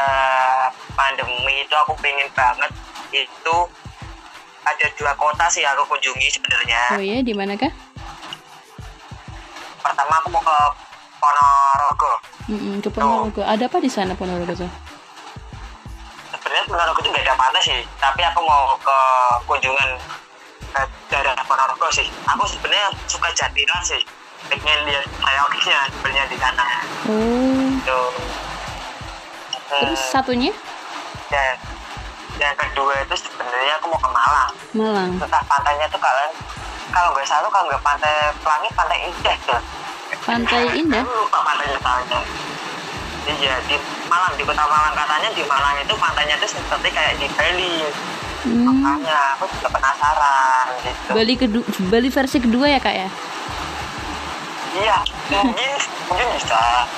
pandemi 0.97 1.65
itu 1.65 1.75
aku 1.77 1.97
pengen 2.01 2.29
banget 2.37 2.73
itu 3.13 3.57
ada 4.65 4.87
dua 4.97 5.13
kota 5.17 5.49
sih 5.49 5.65
aku 5.65 5.85
kunjungi 5.89 6.29
sebenarnya. 6.29 6.83
Oh 6.97 7.03
iya, 7.03 7.19
di 7.25 7.33
mana 7.33 7.57
kah? 7.57 7.73
Pertama 9.81 10.15
aku 10.21 10.29
mau 10.29 10.43
ke 10.45 10.59
Ponorogo. 11.21 12.13
Mm 12.51 12.59
-mm, 12.59 12.75
ke 12.83 12.91
Ponorogo. 12.91 13.47
Ada 13.47 13.71
apa 13.71 13.79
di 13.79 13.87
sana 13.87 14.19
Ponorogo 14.19 14.51
tuh? 14.59 14.71
Sebenarnya 16.35 16.65
Ponorogo 16.67 16.99
itu 16.99 17.09
gak 17.15 17.23
ada 17.23 17.35
pantai 17.39 17.63
sih, 17.63 17.79
tapi 18.03 18.27
aku 18.27 18.43
mau 18.43 18.75
ke 18.83 18.99
kunjungan 19.47 19.91
ke 20.75 20.83
daerah 21.15 21.39
Ponorogo 21.47 21.87
sih. 21.95 22.11
Aku 22.27 22.43
sebenarnya 22.51 22.91
suka 23.07 23.31
Jatilan 23.39 23.83
sih 23.87 24.03
pengen 24.49 24.79
lihat 24.89 25.05
reoknya 25.21 25.79
sebenarnya 25.93 26.25
di 26.27 26.37
sana 26.41 26.67
oh 27.11 27.71
Tuh. 27.85 28.11
terus 29.69 30.01
hmm. 30.01 30.11
satunya 30.11 30.53
dan 31.29 31.55
yang 32.41 32.57
kedua 32.57 33.05
itu 33.05 33.15
sebenarnya 33.21 33.75
aku 33.77 33.87
mau 33.93 34.01
ke 34.01 34.11
Malang 34.11 34.53
Malang 34.73 35.11
entah 35.21 35.45
pantainya 35.45 35.87
tuh 35.93 36.01
kalian 36.01 36.33
kalau 36.91 37.13
nggak 37.13 37.29
salah 37.29 37.51
kalau 37.53 37.69
nggak 37.69 37.85
pantai 37.85 38.33
pelangi 38.41 38.69
pantai 38.73 38.99
indah 39.13 39.37
tuh 39.45 39.61
pantai 40.25 40.63
indah? 40.79 41.05
Aku 41.05 41.15
lupa 41.27 41.39
pantainya 41.47 41.79
namanya 41.79 42.21
iya 43.39 43.55
di 43.69 43.77
Malang 44.11 44.35
di 44.35 44.43
kota 44.43 44.65
Malang. 44.67 44.95
Katanya 44.99 45.29
di 45.37 45.43
Malang 45.47 45.77
itu 45.79 45.95
pantainya 45.95 46.35
tuh 46.43 46.51
seperti 46.51 46.89
kayak 46.91 47.15
di 47.23 47.27
Bali. 47.39 47.77
Hmm. 48.41 48.73
makanya 48.73 49.37
aku 49.37 49.53
juga 49.53 49.69
penasaran 49.69 50.65
gitu. 50.81 51.13
Bali 51.13 51.35
kedua 51.37 51.65
Bali 51.93 52.09
versi 52.09 52.41
kedua 52.41 52.73
ya 52.73 52.81
kak 52.81 52.97
ya? 52.97 53.09
Iya 54.81 54.97
mungkin 55.29 55.71
mungkin 56.09 56.27
bisa. 56.41 56.89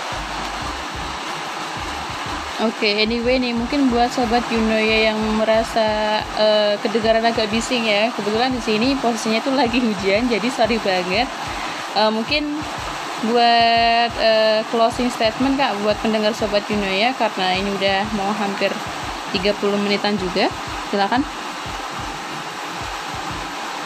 Oke, 2.62 2.78
okay, 2.78 3.02
anyway 3.02 3.42
nih 3.42 3.50
mungkin 3.58 3.90
buat 3.90 4.14
sobat 4.14 4.46
Yunoya 4.54 5.10
yang 5.10 5.18
merasa 5.34 6.22
uh, 6.38 6.78
kedengaran 6.78 7.26
agak 7.26 7.50
bising 7.50 7.90
ya. 7.90 8.06
Kebetulan 8.14 8.54
di 8.54 8.62
sini 8.62 8.94
posisinya 9.02 9.42
itu 9.42 9.50
lagi 9.50 9.82
hujan, 9.82 10.30
jadi 10.30 10.46
sorry 10.46 10.78
banget. 10.78 11.26
Uh, 11.98 12.14
mungkin 12.14 12.62
buat 13.30 14.10
uh, 14.18 14.60
closing 14.74 15.10
statement 15.10 15.54
Kak 15.54 15.78
buat 15.86 15.94
pendengar 16.02 16.34
sobat 16.34 16.66
Yunoya 16.66 17.14
karena 17.14 17.54
ini 17.54 17.70
udah 17.78 18.02
mau 18.18 18.34
hampir 18.34 18.72
30 19.36 19.54
menitan 19.78 20.18
juga. 20.18 20.50
Silakan. 20.90 21.22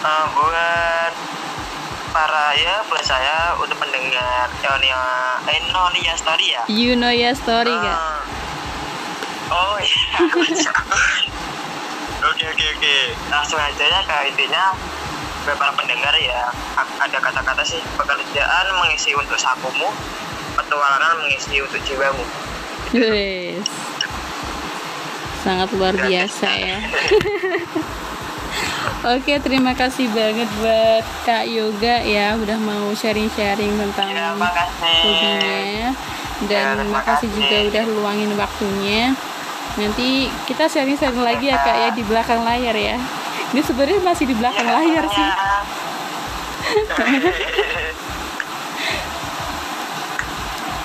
Uh, 0.07 0.27
buat 0.39 1.13
para 2.17 2.57
ya 2.57 2.81
buat 2.89 3.05
saya 3.05 3.53
untuk 3.61 3.77
pendengar 3.77 4.49
Enonia 4.65 4.97
Enonia 5.45 6.17
Story 6.17 6.57
ya 6.57 6.65
You 6.65 6.97
know 6.97 7.13
ya 7.13 7.37
story 7.37 7.69
uh, 7.69 7.85
gak? 7.85 8.01
Oh 9.53 9.77
iya 9.77 10.25
Oke 12.33 12.45
oke 12.49 12.65
oke 12.73 12.95
Langsung 13.29 13.61
aja 13.61 13.85
ya 13.85 14.01
ke 14.01 14.33
intinya 14.33 14.73
para 15.55 15.71
pendengar 15.79 16.11
ya 16.19 16.51
ada 16.99 17.19
kata-kata 17.23 17.63
sih 17.63 17.79
pekerjaan 17.95 18.67
mengisi 18.83 19.15
untuk 19.15 19.39
sakumu 19.39 19.95
petualangan 20.59 21.23
mengisi 21.23 21.63
untuk 21.63 21.79
jiwamu 21.87 22.25
yes. 22.91 23.63
sangat 25.47 25.71
luar 25.79 25.95
biasa 25.95 26.49
ya 26.51 26.79
Oke, 29.07 29.39
terima 29.39 29.71
kasih 29.71 30.11
banget 30.11 30.51
buat 30.59 31.05
Kak 31.23 31.47
Yoga 31.47 32.03
ya 32.03 32.35
udah 32.35 32.59
mau 32.59 32.91
sharing-sharing 32.91 33.79
tentang 33.79 34.11
ya, 34.11 34.35
hobinya. 34.35 35.95
Dan 36.51 36.75
ya, 36.81 36.91
makasih 36.91 37.29
juga 37.31 37.71
udah 37.71 37.85
luangin 37.87 38.33
waktunya. 38.35 39.15
Nanti 39.79 40.27
kita 40.51 40.67
sharing-sharing 40.67 41.23
lagi 41.23 41.55
ya 41.55 41.59
Kak 41.61 41.77
ya 41.77 41.89
di 41.95 42.03
belakang 42.03 42.43
layar 42.43 42.75
ya. 42.75 42.99
Ini 43.55 43.63
sebenarnya 43.63 44.03
masih 44.03 44.27
di 44.27 44.35
belakang 44.35 44.67
ya, 44.67 44.75
layar 44.75 45.07
sih. 45.07 45.27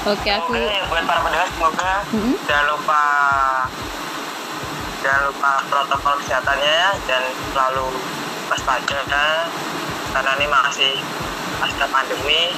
Oke, 0.02 0.34
aku 0.34 0.58
buat 0.90 1.06
para 1.06 1.22
pendengar 1.22 1.46
semoga 1.54 2.02
hmm? 2.10 2.34
jangan 2.50 2.74
lupa 2.74 3.04
jangan 5.06 5.30
lupa 5.30 5.52
protokol 5.70 6.18
kesehatannya 6.26 6.74
ya 6.74 6.90
dan 7.06 7.22
selalu 7.54 7.86
waspada 8.50 9.46
karena 10.10 10.32
ini 10.42 10.48
masih 10.50 10.94
pasca 11.62 11.86
pandemi 11.86 12.50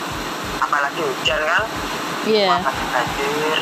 apalagi 0.64 1.04
hujan 1.04 1.40
kan 1.44 1.64
iya 2.24 2.64
yeah. 2.64 2.88
banjir 2.96 3.60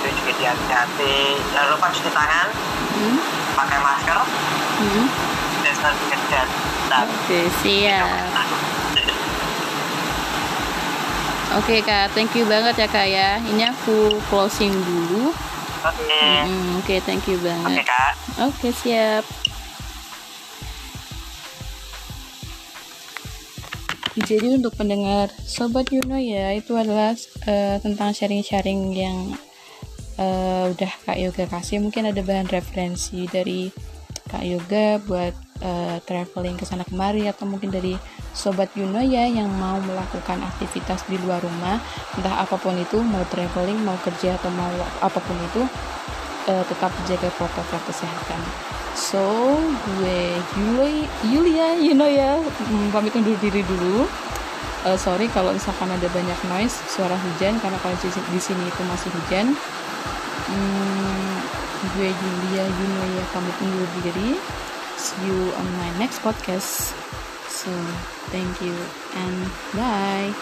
itu 0.00 0.08
juga 0.16 0.56
hati-hati 0.56 1.36
jangan 1.52 1.68
lupa 1.76 1.86
cuci 1.92 2.10
tangan 2.16 2.48
hmm? 2.96 3.16
pakai 3.60 3.78
masker 3.80 4.18
hmm? 4.80 5.06
Oke 6.92 7.38
siap 7.60 8.06
Oke 11.52 11.84
okay, 11.84 11.84
kak, 11.84 12.16
thank 12.16 12.32
you 12.32 12.48
banget 12.48 12.80
ya 12.80 12.88
kak 12.88 13.04
ya. 13.12 13.36
Ini 13.44 13.76
aku 13.76 14.16
closing 14.32 14.72
dulu. 14.72 15.36
Oke. 15.84 16.00
Okay. 16.08 16.48
Mm, 16.48 16.80
Oke, 16.80 16.96
okay, 16.96 16.98
thank 17.04 17.28
you 17.28 17.36
banget. 17.44 17.68
Oke, 17.68 17.76
okay, 17.76 17.84
Kak. 17.84 18.14
Oke, 18.40 18.56
okay, 18.56 18.72
siap. 18.72 19.24
Jadi 24.24 24.48
untuk 24.56 24.72
pendengar 24.80 25.28
Sobat 25.44 25.92
Yuno 25.92 26.16
ya, 26.16 26.56
itu 26.56 26.72
adalah 26.72 27.12
uh, 27.44 27.76
tentang 27.84 28.16
sharing-sharing 28.16 28.96
yang 28.96 29.36
uh, 30.16 30.72
udah 30.72 30.92
Kak 31.04 31.20
Yoga 31.20 31.44
kasih. 31.52 31.84
Mungkin 31.84 32.08
ada 32.08 32.24
bahan 32.24 32.48
referensi 32.48 33.28
dari 33.28 33.68
Kak 34.32 34.44
Yoga 34.48 35.00
buat 35.04 35.51
uh, 35.62 35.96
traveling 36.04 36.58
ke 36.58 36.66
sana 36.66 36.82
kemari 36.84 37.30
atau 37.30 37.46
mungkin 37.46 37.70
dari 37.70 37.94
Sobat 38.34 38.74
Yuno 38.74 39.00
ya 39.00 39.24
yang 39.30 39.48
mau 39.56 39.78
melakukan 39.78 40.42
aktivitas 40.42 41.06
di 41.06 41.16
luar 41.22 41.40
rumah 41.40 41.78
entah 42.18 42.42
apa 42.42 42.58
pun 42.58 42.74
itu 42.76 42.98
mau 43.00 43.22
traveling 43.30 43.78
mau 43.80 43.96
kerja 44.02 44.36
atau 44.36 44.50
mau 44.52 44.72
apa 45.00 45.18
pun 45.22 45.36
itu 45.38 45.62
uh, 46.50 46.64
tetap 46.66 46.90
jaga 47.06 47.28
protokol 47.38 47.80
kesehatan. 47.86 48.40
So 48.92 49.56
gue 49.96 50.36
Yuli, 50.60 51.08
Yulia 51.24 51.80
Yuno 51.80 52.04
ya 52.04 52.36
hmm, 52.36 52.92
pamit 52.92 53.14
undur 53.16 53.38
diri 53.40 53.64
dulu. 53.64 54.04
Uh, 54.82 54.98
sorry 54.98 55.30
kalau 55.30 55.54
misalkan 55.54 55.86
ada 55.94 56.10
banyak 56.10 56.38
noise 56.50 56.74
suara 56.90 57.14
hujan 57.14 57.54
karena 57.62 57.78
kalau 57.80 57.94
di 58.02 58.40
sini 58.40 58.64
itu 58.66 58.82
masih 58.90 59.08
hujan. 59.14 59.54
Hmm, 60.52 61.34
gue 61.96 62.10
Yulia 62.10 62.64
Yuno 62.66 63.04
ya 63.16 63.24
pamit 63.32 63.56
undur 63.62 63.88
diri 64.02 64.36
you 65.16 65.52
on 65.54 65.74
my 65.74 65.90
next 65.90 66.22
podcast 66.22 66.94
So, 67.46 67.70
thank 68.30 68.60
you 68.60 68.94
and 69.12 69.52
bye. 69.72 70.36